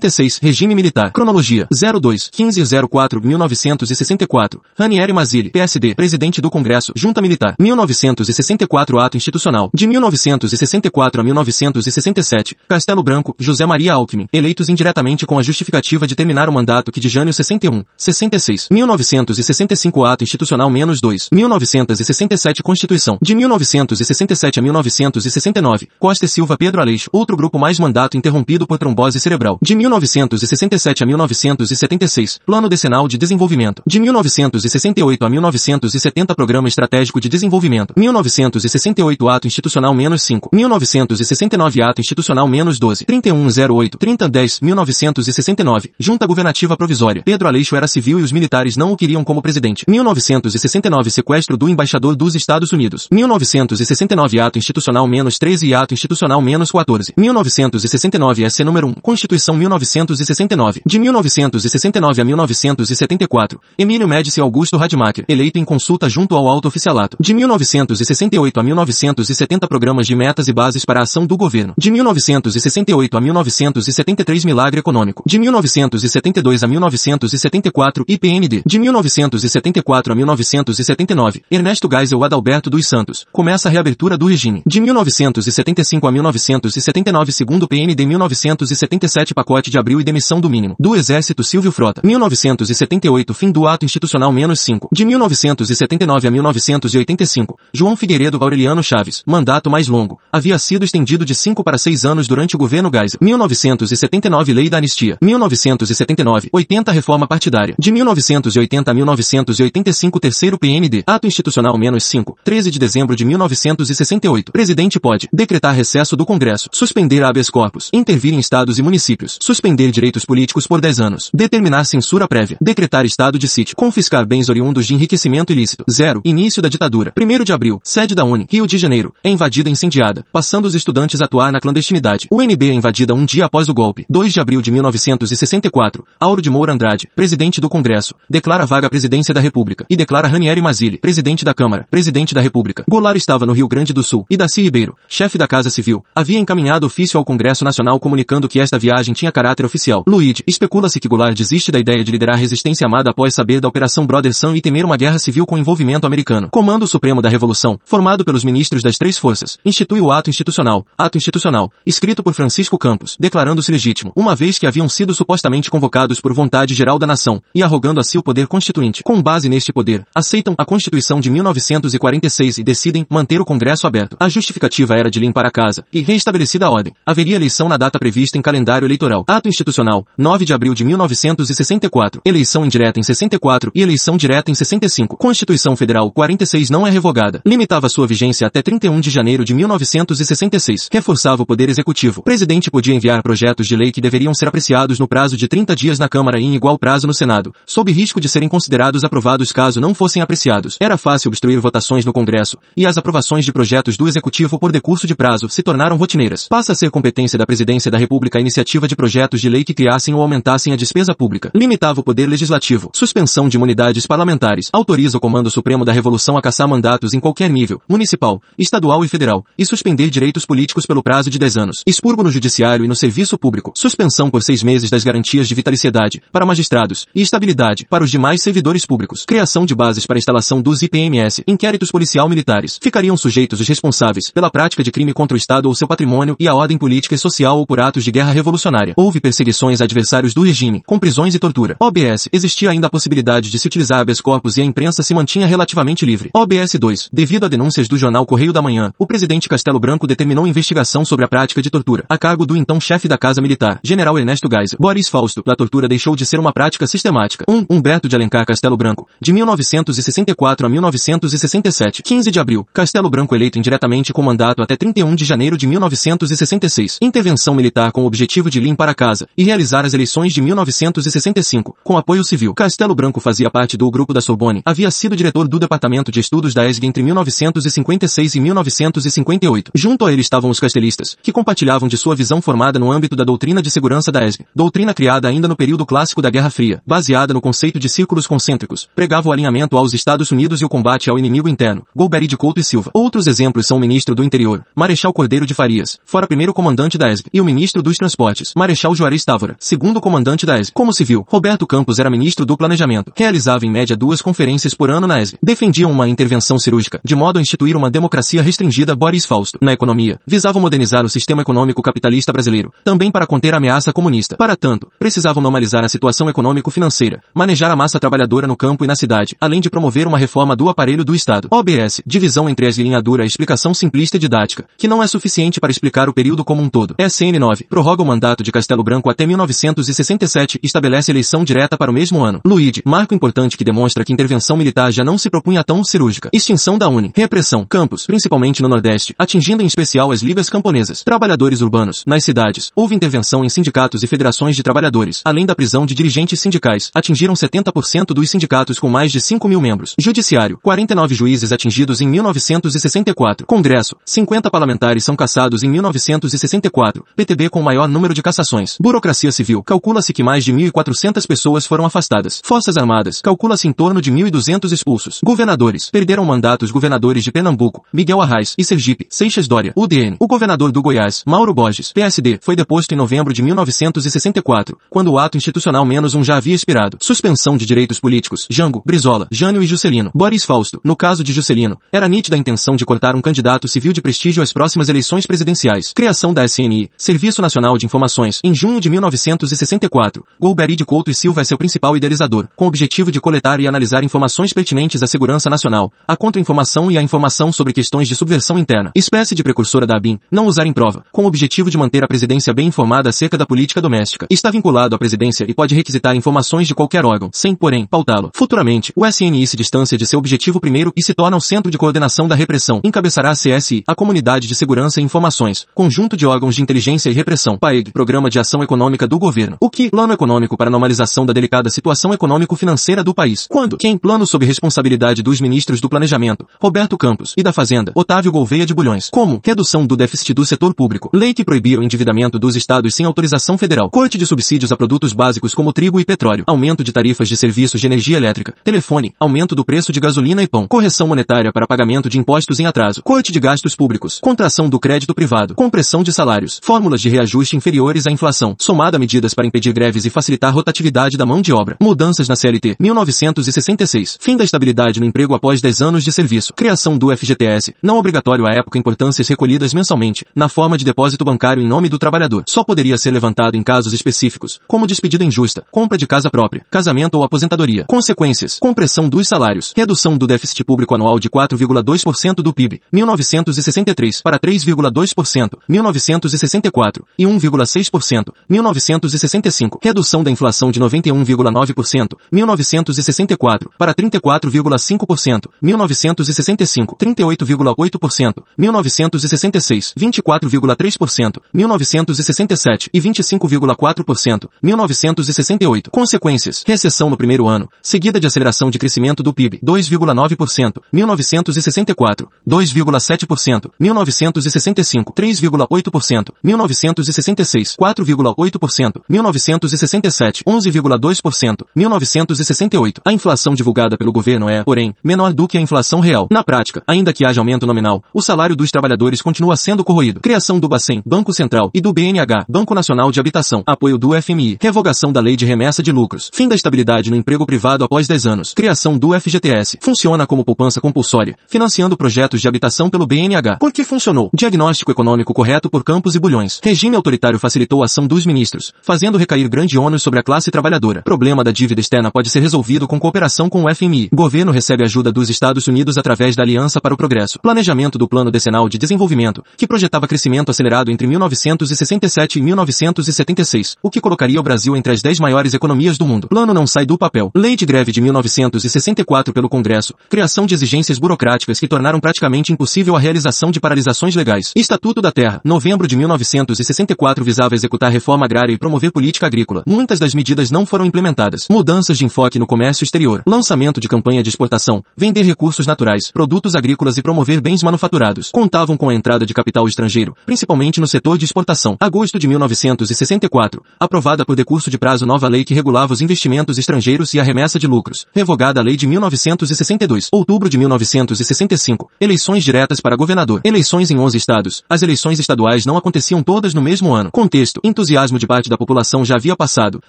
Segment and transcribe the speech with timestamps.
[0.00, 0.38] T6.
[0.42, 1.12] Regime Militar.
[1.12, 1.68] Cronologia.
[1.70, 2.28] 02.
[2.30, 4.62] 15 04 1964.
[4.76, 5.94] Ranieri Mazzilli, PSD.
[5.94, 6.92] Presidente do Congresso.
[6.96, 7.54] Junta Militar.
[7.58, 9.70] 1964 Ato Institucional.
[9.72, 12.56] De 1964 a 1967.
[12.68, 13.34] Castelo Branco.
[13.38, 14.26] José Maria Alckmin.
[14.32, 17.84] Eleitos indiretamente com a justificativa de terminar o mandato que de Jânio 61.
[17.96, 18.68] 66.
[18.70, 21.28] 1965 Ato Institucional menos 2.
[21.32, 23.18] 1967 Constituição.
[23.20, 25.88] De 1967 a 1969.
[25.98, 27.10] Costa e Silva Pedro Aleixo.
[27.12, 29.58] Outro grupo mais mandato interrompido por trombose cerebral.
[29.60, 32.40] De 1967 a 1976.
[32.46, 33.82] Plano Decenal de Desenvolvimento.
[33.86, 37.92] De 1968 a 1970 Programa Estratégico de Desenvolvimento.
[37.96, 40.50] 1968 Ato Institucional menos 5.
[40.52, 43.04] 1969 Ato Institucional menos 12.
[43.04, 43.98] 3108.
[43.98, 44.60] 3010.
[44.60, 45.92] 1969.
[45.98, 47.22] Junta Governativa Provisória.
[47.24, 49.84] Pedro Aleixo era civil e os militares não o queriam como presidente.
[49.88, 53.08] 1969 Sequestro do embaixador dos Estados Unidos.
[53.10, 57.12] 1969 Ato Institucional menos 13 e Ato Institucional menos 14.
[57.16, 58.94] 1969 SC número 1.
[58.94, 60.82] Constituição 1969.
[60.84, 63.60] De 1969 a 1974.
[63.78, 65.24] Emílio Médici Augusto Rademacher.
[65.28, 67.16] Eleito em consulta junto ao alto oficialato.
[67.18, 71.74] De 1968 a 1970 Programas de metas e bases para a ação do governo.
[71.78, 75.22] De 1968 a 1973 Milagre Econômico.
[75.26, 78.62] De 1972 a 1974 IPND.
[78.66, 83.26] De 1974 a 1979 Ernesto Geisel Adalberto dos Santos.
[83.32, 84.62] Começa a reabertura do regime.
[84.66, 90.74] De 1975 a 1979 segundo PND 1977 Pacote de abril e demissão do mínimo.
[90.78, 92.02] Do Exército Silvio Frota.
[92.04, 94.88] 1978 Fim do ato institucional menos 5.
[94.92, 99.22] De 1979 a 1985 João Figueiredo Aureliano Chaves.
[99.26, 100.18] Mandato mais longo.
[100.32, 103.18] Havia sido estendido de 5 para 6 anos durante o governo Geisel.
[103.20, 105.16] 1979 Lei da Anistia.
[105.22, 107.74] 1979 80 Reforma Partidária.
[107.78, 111.02] De 1980 a 1985 Terceiro PND.
[111.06, 112.36] Ato institucional menos 5.
[112.44, 114.52] 13 de dezembro de 1968.
[114.52, 119.90] Presidente pode decretar recesso do Congresso, suspender habeas corpus, intervir em estados e municípios, suspender
[119.90, 124.86] direitos políticos por 10 anos, determinar censura prévia, decretar estado de sítio, confiscar bens oriundos
[124.86, 125.84] de enriquecimento ilícito.
[125.90, 126.22] 0.
[126.24, 127.12] Início da ditadura.
[127.14, 127.78] 1 de abril.
[127.84, 129.12] Sede da Uni, Rio de Janeiro.
[129.22, 132.26] É invadida e incendiada, passando os estudantes a atuar na clandestinidade.
[132.30, 134.06] UNB é invadida um dia após o golpe.
[134.08, 136.06] 2 de abril de 1964.
[136.18, 140.26] Auro de Moura Andrade, presidente do Congresso, declara vaga a presidência da República e declara
[140.26, 142.82] Ranieri Mazzilli, presidente da Câmara, presidente da República.
[142.88, 146.38] Goulart estava no Rio Grande do Sul e Daci Ribeiro, chefe da Casa Civil, havia
[146.38, 150.04] encaminhado ofício ao Congresso Nacional comunicando que esta viagem tinha caráter oficial.
[150.06, 153.68] Luigi, especula-se que Goulart desiste da ideia de liderar a resistência armada após saber da
[153.68, 156.48] Operação Brother Sun e temer uma guerra civil com envolvimento americano.
[156.50, 161.18] Comando Supremo da Revolução, formado pelos ministros das três forças, institui o ato institucional, ato
[161.18, 166.32] institucional, escrito por Francisco Campos, declarando-se legítimo, uma vez que haviam sido supostamente convocados por
[166.32, 169.02] vontade geral da nação, e arrogando a si o poder constituinte.
[169.02, 174.16] Com base neste poder, aceitam a Constituição de 1946 e decidem manter o Congresso aberto.
[174.20, 176.94] A justificativa era de limpar a casa, e reestabelecida a ordem.
[177.04, 179.24] Haveria eleição na data prevista em calendário eleitoral.
[179.40, 182.20] Ato institucional, 9 de abril de 1964.
[182.26, 185.16] Eleição indireta em 64 e eleição direta em 65.
[185.16, 187.40] Constituição Federal 46 não é revogada.
[187.46, 190.90] Limitava sua vigência até 31 de janeiro de 1966.
[190.92, 192.20] Reforçava o poder executivo.
[192.20, 195.74] O presidente podia enviar projetos de lei que deveriam ser apreciados no prazo de 30
[195.74, 199.52] dias na Câmara e em igual prazo no Senado, sob risco de serem considerados aprovados
[199.52, 200.76] caso não fossem apreciados.
[200.78, 205.06] Era fácil obstruir votações no Congresso, e as aprovações de projetos do Executivo por decurso
[205.06, 206.46] de prazo se tornaram rotineiras.
[206.46, 209.74] Passa a ser competência da Presidência da República a iniciativa de projetos de lei que
[209.74, 211.50] criassem ou aumentassem a despesa pública.
[211.54, 212.90] Limitava o poder legislativo.
[212.94, 214.70] Suspensão de imunidades parlamentares.
[214.72, 219.08] Autoriza o Comando Supremo da Revolução a caçar mandatos em qualquer nível, municipal, estadual e
[219.08, 221.82] federal, e suspender direitos políticos pelo prazo de 10 anos.
[221.86, 223.72] Expurgo no judiciário e no serviço público.
[223.76, 228.42] Suspensão por seis meses das garantias de vitaliciedade para magistrados e estabilidade para os demais
[228.42, 229.24] servidores públicos.
[229.26, 231.44] Criação de bases para a instalação dos IPMS.
[231.46, 232.78] Inquéritos policial militares.
[232.80, 236.48] Ficariam sujeitos os responsáveis pela prática de crime contra o Estado ou seu patrimônio e
[236.48, 238.94] a ordem política e social ou por atos de guerra revolucionária.
[238.96, 241.76] Houve perseguições a adversários do regime, com prisões e tortura.
[241.78, 242.28] OBS.
[242.32, 246.06] Existia ainda a possibilidade de se utilizar habeas corpus e a imprensa se mantinha relativamente
[246.06, 246.30] livre.
[246.34, 247.10] OBS 2.
[247.12, 251.24] Devido a denúncias do jornal Correio da Manhã, o presidente Castelo Branco determinou investigação sobre
[251.24, 254.78] a prática de tortura, a cargo do então chefe da Casa Militar, general Ernesto Geisel.
[254.80, 255.42] Boris Fausto.
[255.46, 257.44] A tortura deixou de ser uma prática sistemática.
[257.48, 257.54] 1.
[257.54, 259.08] Um, Humberto de Alencar Castelo Branco.
[259.20, 262.02] De 1964 a 1967.
[262.02, 262.66] 15 de abril.
[262.72, 266.98] Castelo Branco eleito indiretamente com mandato até 31 de janeiro de 1966.
[267.02, 271.74] Intervenção militar com o objetivo de limpar a casa e realizar as eleições de 1965,
[271.82, 272.52] com apoio civil.
[272.52, 274.60] Castelo Branco fazia parte do grupo da Sorbonne.
[274.62, 279.72] Havia sido diretor do Departamento de Estudos da ESG entre 1956 e 1958.
[279.74, 283.24] Junto a ele estavam os castelistas, que compartilhavam de sua visão formada no âmbito da
[283.24, 284.44] doutrina de segurança da ESG.
[284.54, 288.86] Doutrina criada ainda no período clássico da Guerra Fria, baseada no conceito de círculos concêntricos,
[288.94, 291.86] pregava o alinhamento aos Estados Unidos e o combate ao inimigo interno.
[291.96, 292.90] Golbery de Couto e Silva.
[292.92, 297.10] Outros exemplos são o ministro do Interior, Marechal Cordeiro de Farias, fora primeiro comandante da
[297.10, 300.72] ESG, e o ministro dos Transportes, Marechal Marechal Juarez Távora, segundo comandante da ESB.
[300.74, 303.12] Como civil, Roberto Campos era ministro do Planejamento.
[303.16, 305.38] Realizava em média duas conferências por ano na ESB.
[305.42, 309.58] Defendiam uma intervenção cirúrgica, de modo a instituir uma democracia restringida Boris Fausto.
[309.60, 314.36] Na economia, visavam modernizar o sistema econômico capitalista brasileiro, também para conter a ameaça comunista.
[314.36, 318.96] Para tanto, precisavam normalizar a situação econômico-financeira, manejar a massa trabalhadora no campo e na
[318.96, 321.48] cidade, além de promover uma reforma do aparelho do Estado.
[321.50, 325.70] OBS, divisão entre a eslinhadura e explicação simplista e didática, que não é suficiente para
[325.70, 326.94] explicar o período como um todo.
[326.98, 331.90] SN 9, prorroga o mandato de Castelo Branco até 1967 e estabelece eleição direta para
[331.90, 332.40] o mesmo ano.
[332.44, 336.30] Luíde, marco importante que demonstra que intervenção militar já não se propunha tão cirúrgica.
[336.32, 337.12] Extinção da Uni.
[337.14, 337.66] Repressão.
[337.68, 341.02] Campos, principalmente no Nordeste, atingindo em especial as ligas camponesas.
[341.02, 342.02] Trabalhadores urbanos.
[342.06, 346.40] Nas cidades, houve intervenção em sindicatos e federações de trabalhadores, além da prisão de dirigentes
[346.40, 346.90] sindicais.
[346.94, 349.94] Atingiram 70% dos sindicatos com mais de 5 mil membros.
[349.98, 350.58] Judiciário.
[350.62, 353.46] 49 juízes atingidos em 1964.
[353.46, 353.96] Congresso.
[354.04, 357.04] 50 parlamentares são cassados em 1964.
[357.16, 358.69] PTB com maior número de cassações.
[358.78, 359.62] Burocracia civil.
[359.62, 362.40] Calcula-se que mais de 1.400 pessoas foram afastadas.
[362.44, 363.20] Forças Armadas.
[363.20, 365.20] Calcula-se em torno de 1.200 expulsos.
[365.24, 365.90] Governadores.
[365.90, 370.16] Perderam mandatos governadores de Pernambuco, Miguel Arraes e Sergipe, Seixas Dória, UDN.
[370.18, 375.18] O governador do Goiás, Mauro Borges, PSD, foi deposto em novembro de 1964, quando o
[375.18, 376.98] ato institucional menos um já havia expirado.
[377.00, 378.46] Suspensão de direitos políticos.
[378.50, 380.10] Jango, Brizola, Jânio e Juscelino.
[380.14, 380.80] Boris Fausto.
[380.84, 384.42] No caso de Juscelino, era nítida a intenção de cortar um candidato civil de prestígio
[384.42, 385.92] às próximas eleições presidenciais.
[385.94, 390.22] Criação da SNI, Serviço Nacional de Informações, em junho de 1964.
[390.38, 393.66] Golbery de Couto e Silva é seu principal idealizador, com o objetivo de coletar e
[393.66, 398.58] analisar informações pertinentes à segurança nacional, à contra-informação e à informação sobre questões de subversão
[398.58, 398.92] interna.
[398.94, 402.06] Espécie de precursora da ABIN, não usar em prova, com o objetivo de manter a
[402.06, 404.26] presidência bem informada acerca da política doméstica.
[404.28, 408.30] Está vinculado à presidência e pode requisitar informações de qualquer órgão, sem, porém, pautá-lo.
[408.34, 411.78] Futuramente, o SNI se distancia de seu objetivo primeiro e se torna o centro de
[411.78, 412.82] coordenação da repressão.
[412.84, 417.14] Encabeçará a CSI, a Comunidade de Segurança e Informações, conjunto de órgãos de inteligência e
[417.14, 419.56] repressão, PAEG, Programa de Ação Econômica do Governo.
[419.60, 419.90] O que?
[419.90, 423.46] Plano Econômico para normalização da delicada situação econômico-financeira do país.
[423.48, 423.76] Quando?
[423.76, 423.96] Quem?
[423.96, 428.74] Plano sob responsabilidade dos ministros do Planejamento, Roberto Campos, e da Fazenda, Otávio Gouveia de
[428.74, 429.08] Bulhões.
[429.10, 429.40] Como?
[429.44, 431.10] Redução do déficit do setor público.
[431.14, 433.90] Lei que proibir o endividamento dos estados sem autorização federal.
[433.90, 436.44] Corte de subsídios a produtos básicos como trigo e petróleo.
[436.46, 438.54] Aumento de tarifas de serviços de energia elétrica.
[438.64, 439.14] Telefone.
[439.20, 440.66] Aumento do preço de gasolina e pão.
[440.66, 443.02] Correção monetária para pagamento de impostos em atraso.
[443.02, 444.18] Corte de gastos públicos.
[444.20, 445.54] Contração do crédito privado.
[445.54, 446.58] Compressão de salários.
[446.62, 448.39] Fórmulas de reajuste inferiores à inflação.
[448.58, 451.76] Somada a medidas para impedir greves e facilitar a rotatividade da mão de obra.
[451.80, 452.76] Mudanças na CLT.
[452.78, 454.18] 1966.
[454.20, 456.54] Fim da estabilidade no emprego após 10 anos de serviço.
[456.54, 457.74] Criação do FGTS.
[457.82, 461.98] Não obrigatório à época importâncias recolhidas mensalmente, na forma de depósito bancário em nome do
[461.98, 462.44] trabalhador.
[462.46, 467.16] Só poderia ser levantado em casos específicos, como despedida injusta, compra de casa própria, casamento
[467.16, 467.84] ou aposentadoria.
[467.86, 468.58] Consequências.
[468.58, 469.72] Compressão dos salários.
[469.76, 472.80] Redução do déficit público anual de 4,2% do PIB.
[472.92, 475.58] 1963 para 3,2%.
[475.68, 478.29] 1964 e 1,6%.
[478.48, 479.78] 1965.
[479.82, 482.16] Redução da inflação de 91,9%.
[482.30, 485.50] 1964 para 34,5%.
[485.62, 488.42] 1965 38,8%.
[488.56, 491.40] 1966 24,3%.
[491.52, 494.48] 1967 e 25,4%.
[494.62, 495.90] 1968.
[495.90, 496.62] Consequências.
[496.66, 500.82] Recessão no primeiro ano, seguida de aceleração de crescimento do PIB 2,9%.
[500.92, 503.70] 1964 2,7%.
[503.78, 506.34] 1965 3,8%.
[506.42, 507.76] 1966
[508.16, 509.02] 4,8%.
[509.08, 511.66] 1967 11,2%.
[511.74, 513.00] 1968.
[513.04, 516.26] A inflação divulgada pelo governo é, porém, menor do que a inflação real.
[516.30, 520.20] Na prática, ainda que haja aumento nominal, o salário dos trabalhadores continua sendo corroído.
[520.20, 523.62] Criação do Bacen, Banco Central, e do BNH, Banco Nacional de Habitação.
[523.66, 524.58] Apoio do FMI.
[524.60, 526.30] Revogação da Lei de Remessa de Lucros.
[526.32, 528.54] Fim da estabilidade no emprego privado após 10 anos.
[528.54, 529.78] Criação do FGTS.
[529.80, 533.56] Funciona como poupança compulsória, financiando projetos de habitação pelo BNH.
[533.58, 534.30] Por que funcionou?
[534.34, 536.60] Diagnóstico econômico correto por Campos e Bulhões.
[536.62, 541.02] Regime autoritário facilitou a ação dos ministros, fazendo recair grande ônus sobre a classe trabalhadora.
[541.02, 544.08] Problema da dívida externa pode ser resolvido com cooperação com o FMI.
[544.12, 547.38] Governo recebe ajuda dos Estados Unidos através da Aliança para o Progresso.
[547.40, 553.90] Planejamento do Plano Decenal de Desenvolvimento, que projetava crescimento acelerado entre 1967 e 1976, o
[553.90, 556.28] que colocaria o Brasil entre as 10 maiores economias do mundo.
[556.28, 557.30] Plano não sai do papel.
[557.34, 559.94] Lei de greve de 1964 pelo Congresso.
[560.08, 564.52] Criação de exigências burocráticas que tornaram praticamente impossível a realização de paralisações legais.
[564.54, 565.40] Estatuto da Terra.
[565.44, 569.62] Novembro de 1964 visava executar reforma agrária e promover política agrícola.
[569.66, 571.46] Muitas das medidas não foram implementadas.
[571.50, 573.22] Mudanças de enfoque no comércio exterior.
[573.26, 574.82] Lançamento de campanha de exportação.
[574.96, 578.30] Vender recursos naturais, produtos agrícolas e promover bens manufaturados.
[578.30, 581.76] Contavam com a entrada de capital estrangeiro, principalmente no setor de exportação.
[581.80, 583.62] Agosto de 1964.
[583.78, 587.58] Aprovada por decurso de prazo nova lei que regulava os investimentos estrangeiros e a remessa
[587.58, 588.06] de lucros.
[588.14, 590.08] Revogada a lei de 1962.
[590.12, 591.90] Outubro de 1965.
[592.00, 593.40] Eleições diretas para governador.
[593.44, 594.62] Eleições em 11 estados.
[594.68, 597.10] As eleições estaduais não aconteciam todas no mesmo ano.
[597.10, 597.60] Contexto.
[597.80, 599.82] Entusiasmo de parte da população já havia passado,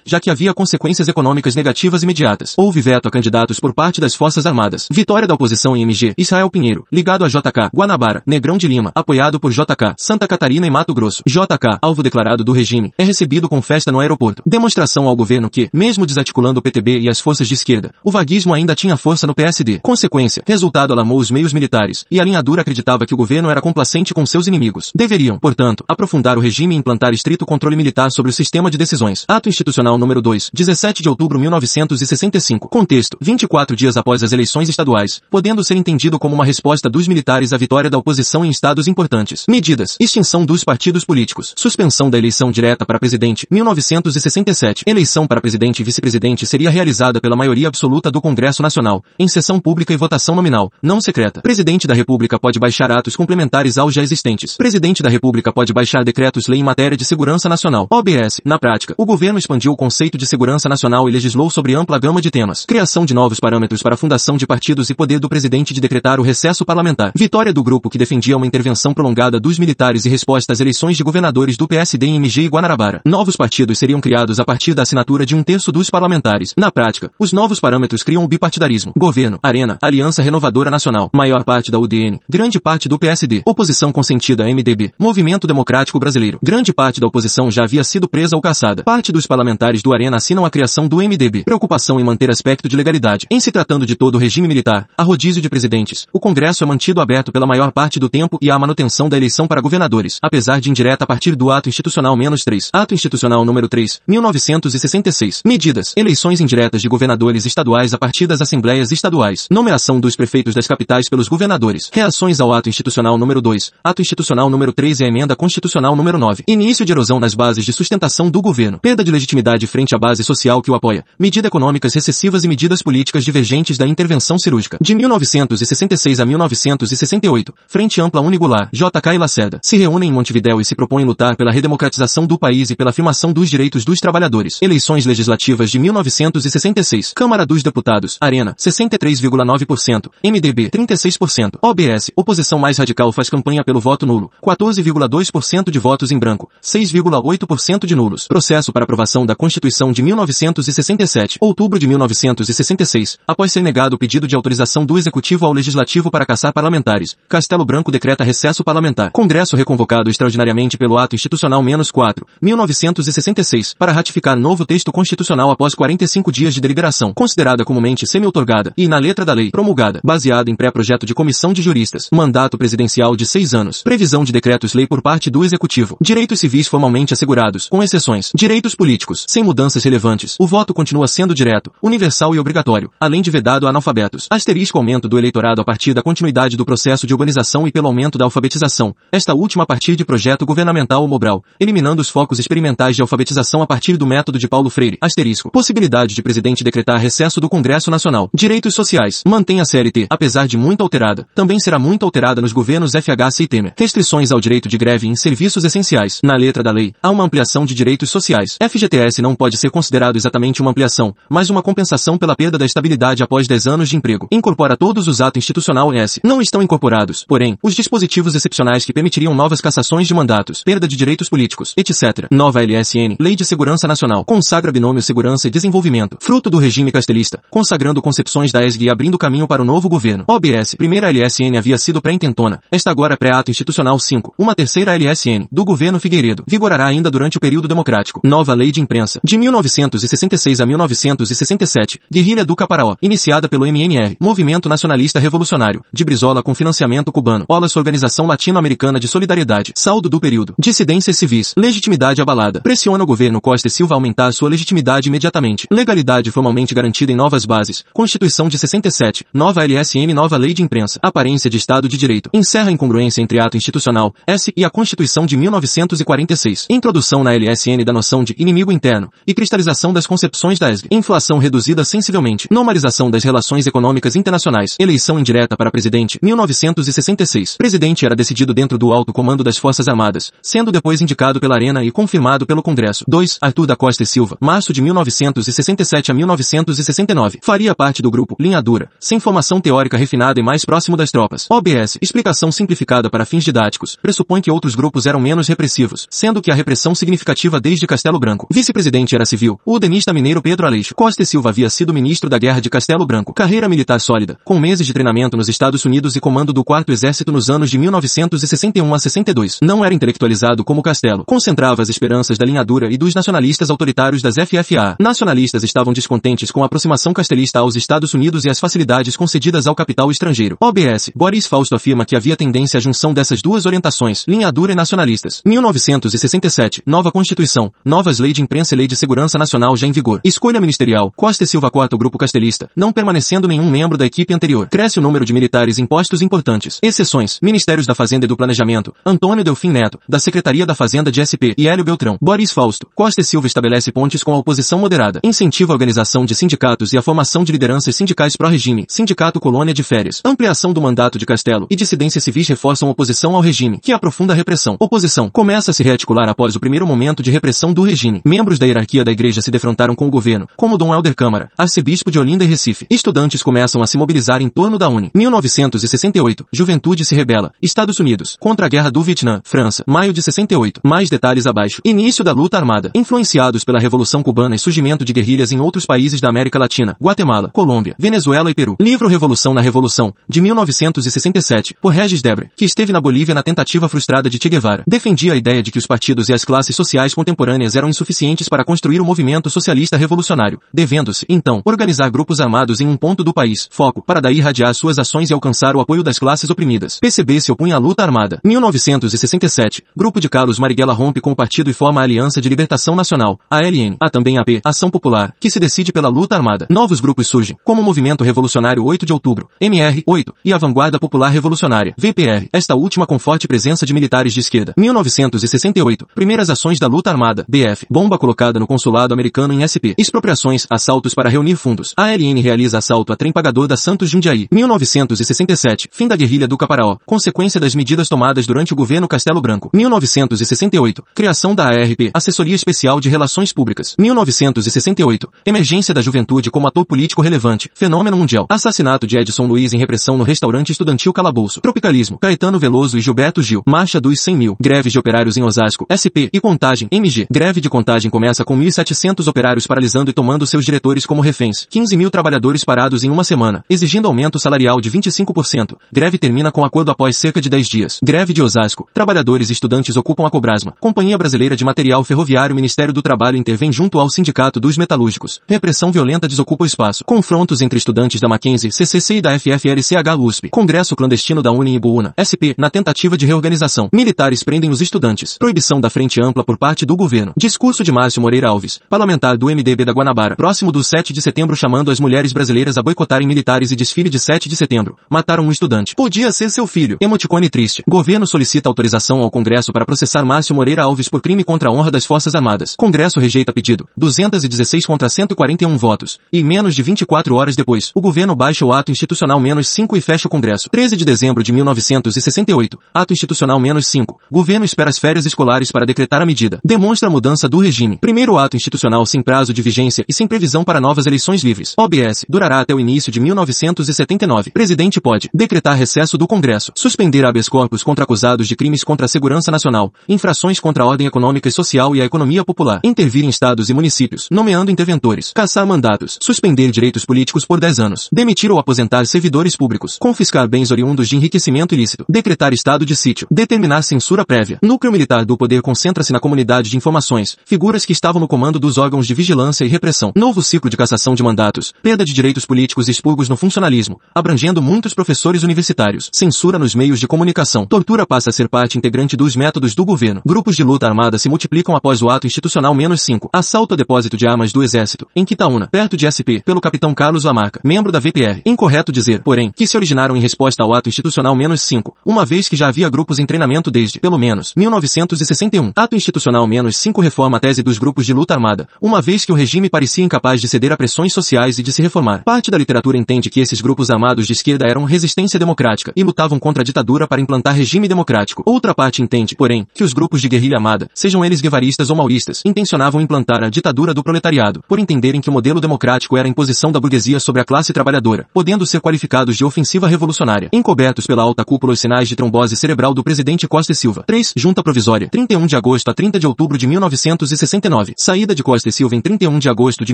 [0.05, 2.53] já que havia consequências econômicas negativas imediatas.
[2.57, 4.87] Houve veto a candidatos por parte das Forças Armadas.
[4.89, 9.41] Vitória da oposição em MG, Israel Pinheiro, ligado a JK, Guanabara, Negrão de Lima, apoiado
[9.41, 11.21] por JK, Santa Catarina e Mato Grosso.
[11.27, 14.41] JK, alvo declarado do regime, é recebido com festa no aeroporto.
[14.45, 18.53] Demonstração ao governo que, mesmo desarticulando o PTB e as forças de esquerda, o vaguismo
[18.53, 19.79] ainda tinha força no PSD.
[19.79, 23.59] Consequência, resultado alarmou os meios militares, e a linha dura acreditava que o governo era
[23.59, 24.93] complacente com seus inimigos.
[24.95, 29.25] Deveriam, portanto, aprofundar o regime e implantar estrito controle militar sobre o sistema de decisões.
[29.27, 32.69] Ato Institucional número 2, 17 de outubro 1965.
[32.69, 37.51] Contexto, 24 dias após as eleições estaduais, podendo ser entendido como uma resposta dos militares
[37.53, 39.45] à vitória da oposição em estados importantes.
[39.49, 39.97] Medidas.
[39.99, 41.53] Extinção dos partidos políticos.
[41.57, 44.83] Suspensão da eleição direta para presidente, 1967.
[44.85, 49.59] Eleição para presidente e vice-presidente seria realizada pela maioria absoluta do Congresso Nacional, em sessão
[49.59, 51.41] pública e votação nominal, não secreta.
[51.41, 54.55] Presidente da República pode baixar atos complementares aos já existentes.
[54.57, 57.70] Presidente da República pode baixar decretos-lei em matéria de segurança nacional.
[57.79, 58.41] OBS.
[58.43, 62.21] Na prática, o governo expandiu o conceito de segurança nacional e legislou sobre ampla gama
[62.21, 62.65] de temas.
[62.65, 66.19] Criação de novos parâmetros para a fundação de partidos e poder do presidente de decretar
[66.19, 67.11] o recesso parlamentar.
[67.15, 71.03] Vitória do grupo que defendia uma intervenção prolongada dos militares e resposta às eleições de
[71.03, 73.01] governadores do PSD em MG e Guanarabara.
[73.05, 76.53] Novos partidos seriam criados a partir da assinatura de um terço dos parlamentares.
[76.57, 78.93] Na prática, os novos parâmetros criam o bipartidarismo.
[78.97, 84.45] Governo, Arena, Aliança Renovadora Nacional, maior parte da UDN, grande parte do PSD, oposição consentida
[84.45, 86.39] MDB, Movimento Democrático Brasileiro.
[86.41, 88.83] Grande parte da oposição já havia sido presa ou caçada.
[88.83, 91.43] Parte dos parlamentares do Arena assinam a criação do MDB.
[91.43, 93.27] Preocupação em manter aspecto de legalidade.
[93.29, 96.67] Em se tratando de todo o regime militar, a rodízio de presidentes, o Congresso é
[96.67, 100.59] mantido aberto pela maior parte do tempo e há manutenção da eleição para governadores, apesar
[100.59, 102.69] de indireta a partir do ato institucional menos 3.
[102.73, 105.41] Ato institucional número 3, 1966.
[105.45, 105.93] Medidas.
[105.95, 109.47] Eleições indiretas de governadores estaduais a partir das assembleias estaduais.
[109.49, 111.89] Nomeação dos prefeitos das capitais pelos governadores.
[111.91, 113.71] Reações ao ato institucional número 2.
[113.83, 116.43] Ato institucional número 3 e a emenda constitucional número 9.
[116.47, 118.79] Início de erosão nas bases de sustentação do governo.
[118.79, 121.03] Perda de legitimidade frente à base social que o apoia.
[121.19, 124.77] Medidas econômicas recessivas e medidas políticas divergentes da intervenção cirúrgica.
[124.79, 127.53] De 1966 a 1968.
[127.67, 128.69] Frente Ampla Unigular.
[128.71, 129.59] JK e Lacerda.
[129.63, 133.33] Se reúnem em Montevidéu e se propõem lutar pela redemocratização do país e pela afirmação
[133.33, 134.61] dos direitos dos trabalhadores.
[134.61, 137.13] Eleições legislativas de 1966.
[137.13, 138.17] Câmara dos Deputados.
[138.21, 138.55] Arena.
[138.57, 140.09] 63,9%.
[140.23, 140.69] MDB.
[140.69, 141.57] 36%.
[141.61, 142.11] OBS.
[142.15, 144.31] Oposição mais radical faz campanha pelo voto nulo.
[144.43, 146.49] 14,2% de votos em branco.
[146.61, 148.27] 6,8% de nulos.
[148.27, 151.37] Processo para aprovação da Constituição de 1967.
[151.39, 153.17] Outubro de 1966.
[153.27, 157.15] Após ser negado o pedido de autorização do Executivo ao Legislativo para caçar parlamentares.
[157.27, 159.11] Castelo Branco decreta recesso parlamentar.
[159.11, 165.73] Congresso reconvocado extraordinariamente pelo Ato Institucional menos 4, 1966, para ratificar novo texto constitucional após
[165.73, 170.55] 45 dias de deliberação, considerada comumente semi-otorgada, e na letra da lei, promulgada, baseada em
[170.55, 175.29] pré-projeto de comissão de juristas, mandato presidencial de seis anos, previsão de decretos-lei por parte
[175.29, 180.73] do Executivo, direitos civis formalmente assegurados, com exceções, direitos políticos, sem mudanças relevantes, o voto
[180.73, 185.61] continua sendo direto, universal e obrigatório, além de vedado a analfabetos, asterisco aumento do eleitorado
[185.61, 189.63] a partir da continuidade do processo de urbanização e pelo aumento da alfabetização, esta última
[189.63, 193.97] a partir de projeto governamental ou Mobral, eliminando os focos experimentais de alfabetização a partir
[193.97, 198.73] do método de Paulo Freire, asterisco, possibilidade de presidente decretar recesso do Congresso Nacional, direitos
[198.73, 203.43] sociais, mantém a CLT, apesar de muito alterada, também será muito alterada nos governos FHC
[203.43, 207.10] e Temer, restrições ao direito de greve em serviços essenciais, na letra da lei, há
[207.11, 211.61] uma ampliação de direitos sociais, FGTS não pode ser considerado exatamente uma ampliação, mas uma
[211.61, 215.93] compensação pela perda da estabilidade após 10 anos de emprego, incorpora todos os atos institucional
[215.93, 220.87] S, não estão incorporados, porém, os dispositivos excepcionais que permitiriam novas cassações de mandatos, perda
[220.87, 222.27] de direitos políticos, etc.
[222.31, 227.41] Nova LSN, Lei de Segurança Nacional, consagra binômio Segurança e Desenvolvimento, fruto do regime castelista,
[227.49, 230.25] consagrando concepções da ESG e abrindo caminho para o novo governo.
[230.27, 235.47] OBS, primeira LSN havia sido pré-intentona, esta agora é pré-ato institucional 5, uma terceira LSN,
[235.51, 238.21] do governo Figueiredo, vigorará ainda durante o período democrático.
[238.23, 244.69] Nova Lei de Imprensa, de 1966 a 1967, Guerrilha do Caparaó, iniciada pelo MNR, Movimento
[244.69, 250.53] Nacionalista Revolucionário, de Brizola com financiamento cubano, OLAS Organização Latino-Americana de Solidariedade, saldo do período,
[250.59, 255.67] dissidências civis, legitimidade abalada, pressiona o governo Costa e Silva a aumentar sua legitimidade imediatamente,
[255.71, 260.99] legalidade formalmente garantida em novas bases, Constituição de 67, nova LSM nova Lei de Imprensa,
[261.01, 265.37] aparência de Estado de Direito, encerra incongruência entre ato institucional, S e a Constituição de
[265.37, 270.89] 1946, introdução na LSN da noção de inimigo interno, e cristalização das concepções da ESG,
[270.91, 278.13] inflação reduzida sensivelmente, normalização das relações econômicas internacionais, eleição indireta para presidente, 1966, presidente era
[278.13, 282.45] decidido dentro do alto comando das Forças Armadas, sendo depois indicado pela Arena e confirmado
[282.45, 283.05] pelo Congresso.
[283.07, 283.37] 2.
[283.41, 288.61] Arthur da Costa e Silva, março de 1967 a 1969, faria parte do grupo Linha
[288.61, 291.47] Dura, sem formação teórica refinada e mais próximo das tropas.
[291.49, 296.51] OBS, explicação simplificada para fins didáticos, pressupõe que outros grupos eram menos repressivos, sendo que
[296.51, 298.47] a repressão expressão significativa desde Castelo Branco.
[298.51, 299.59] Vice-presidente era civil.
[299.63, 303.05] O udenista mineiro Pedro Aleixo Costa e Silva havia sido ministro da Guerra de Castelo
[303.05, 303.33] Branco.
[303.33, 307.31] Carreira militar sólida, com meses de treinamento nos Estados Unidos e comando do 4 Exército
[307.31, 309.59] nos anos de 1961 a 62.
[309.61, 311.23] Não era intelectualizado como Castelo.
[311.25, 314.95] Concentrava as esperanças da linha dura e dos nacionalistas autoritários das FFA.
[314.99, 319.75] Nacionalistas estavam descontentes com a aproximação castelista aos Estados Unidos e as facilidades concedidas ao
[319.75, 320.57] capital estrangeiro.
[320.59, 321.11] OBS.
[321.15, 325.41] Boris Fausto afirma que havia tendência à junção dessas duas orientações, linha dura e nacionalistas.
[325.45, 326.70] 1967.
[326.85, 327.73] Nova Constituição.
[327.83, 330.21] Novas Lei de Imprensa e Lei de Segurança Nacional já em vigor.
[330.23, 331.11] Escolha ministerial.
[331.15, 334.69] Costa e Silva corta o grupo castelista, não permanecendo nenhum membro da equipe anterior.
[334.69, 336.79] Cresce o número de militares impostos importantes.
[336.81, 337.39] Exceções.
[337.41, 338.93] Ministérios da Fazenda e do Planejamento.
[339.05, 342.17] Antônio Delfim Neto, da Secretaria da Fazenda de SP, e Hélio Beltrão.
[342.21, 342.87] Boris Fausto.
[342.95, 345.19] Costa e Silva estabelece pontes com a oposição moderada.
[345.23, 348.85] Incentiva a organização de sindicatos e a formação de lideranças sindicais pró-regime.
[348.87, 350.21] Sindicato Colônia de Férias.
[350.23, 354.35] Ampliação do mandato de Castelo e dissidências civis reforçam oposição ao regime, que aprofunda a
[354.35, 354.77] repressão.
[354.79, 358.21] Oposição começa a se rearticular após o primeiro momento de repressão do regime.
[358.23, 362.11] Membros da hierarquia da igreja se defrontaram com o governo, como Dom Helder Câmara, arcebispo
[362.11, 362.85] de Olinda e Recife.
[362.89, 365.11] Estudantes começam a se mobilizar em torno da Uni.
[365.13, 366.45] 1968.
[366.53, 367.51] Juventude se rebela.
[367.61, 368.37] Estados Unidos.
[368.39, 369.41] Contra a Guerra do Vietnã.
[369.43, 369.83] França.
[369.87, 370.81] Maio de 68.
[370.83, 371.81] Mais detalhes abaixo.
[371.83, 372.91] Início da luta armada.
[372.93, 376.95] Influenciados pela Revolução Cubana e surgimento de guerrilhas em outros países da América Latina.
[377.01, 378.75] Guatemala, Colômbia, Venezuela e Peru.
[378.79, 383.89] Livro Revolução na Revolução, de 1967, por Regis Debre, que esteve na Bolívia na tentativa
[383.89, 384.83] frustrada de Che Guevara.
[384.87, 388.65] Defendia a ideia de que os partidos e as classes sociais contemporâneas eram insuficientes para
[388.65, 393.69] construir o movimento socialista revolucionário, devendo-se, então, organizar grupos armados em um ponto do país,
[393.71, 396.99] foco, para daí irradiar suas ações e alcançar o apoio das classes oprimidas.
[396.99, 398.41] PCB se opunha à luta armada.
[398.43, 402.97] 1967, Grupo de Carlos Marighella rompe com o partido e forma a Aliança de Libertação
[402.97, 403.95] Nacional, ALN.
[404.01, 406.67] Há também AP, Ação Popular, que se decide pela luta armada.
[406.69, 411.29] Novos grupos surgem, como o Movimento Revolucionário 8 de Outubro, MR-8, e a Vanguarda Popular
[411.29, 414.73] Revolucionária, VPR, esta última com forte presença de militares de esquerda.
[414.75, 420.65] 1968, primeiras ações da luta armada, BF, bomba colocada no consulado americano em SP, expropriações,
[420.69, 421.93] assaltos para reunir fundos.
[421.97, 424.47] ALN realiza assalto a trem pagador da Santos Jundiaí.
[424.49, 429.71] 1967, fim da guerrilha do Caparaó, consequência das medidas tomadas durante o governo Castelo Branco.
[429.73, 433.93] 1968, criação da ARP, Assessoria Especial de Relações Públicas.
[433.99, 438.45] 1968, emergência da juventude como ator político relevante, fenômeno mundial.
[438.47, 441.59] Assassinato de Edson Luiz em repressão no restaurante estudantil Calabouço.
[441.59, 443.63] Tropicalismo, Caetano Veloso e Gilberto Gil.
[443.67, 444.57] Marcha dos 100 mil.
[444.61, 445.85] Greves de operários em Osasco.
[445.91, 447.27] SP e Contagem, MG.
[447.31, 451.65] Greve de contagem começa com 1.700 operários paralisando e tomando seus diretores como reféns.
[451.69, 455.77] 15 mil trabalhadores parados em uma semana, exigindo aumento salarial de 25%.
[455.91, 457.99] Greve termina com acordo após cerca de 10 dias.
[458.03, 458.89] Greve de Osasco.
[458.93, 460.73] Trabalhadores e estudantes ocupam a Cobrasma.
[460.79, 465.39] Companhia Brasileira de Material Ferroviário Ministério do Trabalho intervém junto ao Sindicato dos Metalúrgicos.
[465.47, 467.05] Repressão violenta desocupa o espaço.
[467.05, 470.49] Confrontos entre estudantes da Mackenzie, CCC e da FFRCH USP.
[470.49, 473.89] Congresso clandestino da Uni Ibuuna, SP, na tentativa de reorganização.
[473.93, 475.37] Militares prendem os estudantes.
[475.37, 477.33] Proibição da frente ampla por parte do governo.
[477.37, 481.55] Discurso de Márcio Moreira Alves, parlamentar do MDB da Guanabara, próximo do 7 de setembro
[481.55, 484.97] chamando as mulheres brasileiras a boicotarem militares e desfile de 7 de setembro.
[485.09, 485.95] Mataram um estudante.
[485.95, 486.97] Podia ser seu filho.
[486.99, 487.83] Emoticone triste.
[487.87, 491.89] Governo solicita autorização ao Congresso para processar Márcio Moreira Alves por crime contra a honra
[491.89, 492.75] das Forças Armadas.
[492.75, 493.87] Congresso rejeita pedido.
[493.95, 496.19] 216 contra 141 votos.
[496.31, 500.01] E menos de 24 horas depois, o governo baixa o ato institucional menos 5 e
[500.01, 500.69] fecha o Congresso.
[500.69, 502.77] 13 de dezembro de 1968.
[502.93, 504.19] Ato institucional menos 5.
[504.29, 506.59] Governo espera as férias escolares para decretar a medida.
[506.63, 507.97] Demonstra a mudança do regime.
[507.97, 511.73] Primeiro ato institucional sem prazo de vigência e sem previsão para novas eleições livres.
[511.77, 512.25] OBS.
[512.29, 514.51] Durará até o início de 1979.
[514.51, 516.71] Presidente pode decretar recesso do Congresso.
[516.75, 519.93] Suspender habeas corpus contra acusados de crimes contra a segurança nacional.
[520.07, 522.81] Infrações contra a ordem econômica e social e a economia popular.
[522.83, 525.31] Intervir em estados e municípios, nomeando interventores.
[525.33, 526.17] Caçar mandatos.
[526.21, 528.09] Suspender direitos políticos por 10 anos.
[528.11, 529.97] Demitir ou aposentar servidores públicos.
[529.99, 532.05] Confiscar bens oriundos de enriquecimento ilícito.
[532.07, 533.27] Decretar estado de sítio.
[533.29, 534.59] Determinar censura prévia.
[534.61, 537.37] Núcleo militar do poder concentra-se na comunidade de informações.
[537.45, 540.13] Figuras que estavam no comando dos órgãos de vigilância e repressão.
[540.15, 541.73] Novo ciclo de cassação de mandatos.
[541.83, 546.09] Perda de direitos políticos e expurgos no funcionalismo, abrangendo muitos professores universitários.
[546.13, 547.65] Censura nos meios de comunicação.
[547.65, 550.21] Tortura passa a ser parte integrante dos métodos do governo.
[550.25, 553.29] Grupos de luta armada se multiplicam após o ato institucional menos 5.
[553.33, 557.25] Assalto a depósito de armas do Exército, em Quitaúna, perto de SP, pelo capitão Carlos
[557.25, 558.41] Lamarca, membro da VPR.
[558.45, 562.47] Incorreto dizer, porém, que se originaram em resposta ao ato institucional menos 5, uma vez
[562.47, 565.73] que já havia grupos em treinamento desde, pelo menos, 1961.
[565.81, 569.31] Ato institucional menos 5 reforma a tese dos grupos de luta armada, uma vez que
[569.31, 572.23] o regime parecia incapaz de ceder a pressões sociais e de se reformar.
[572.23, 576.37] Parte da literatura entende que esses grupos armados de esquerda eram resistência democrática e lutavam
[576.37, 578.43] contra a ditadura para implantar regime democrático.
[578.45, 582.43] Outra parte entende, porém, que os grupos de guerrilha armada, sejam eles guevaristas ou mauristas,
[582.45, 586.71] intencionavam implantar a ditadura do proletariado, por entenderem que o modelo democrático era a imposição
[586.71, 590.47] da burguesia sobre a classe trabalhadora, podendo ser qualificados de ofensiva revolucionária.
[590.53, 594.03] Encobertos pela alta cúpula os sinais de trombose cerebral do presidente Costa e Silva.
[594.05, 594.33] 3.
[594.37, 595.09] Junta Provisória.
[595.09, 597.93] 31 de agosto agosto a 30 de outubro de 1969.
[597.95, 599.93] Saída de Costa e Silva em 31 de agosto de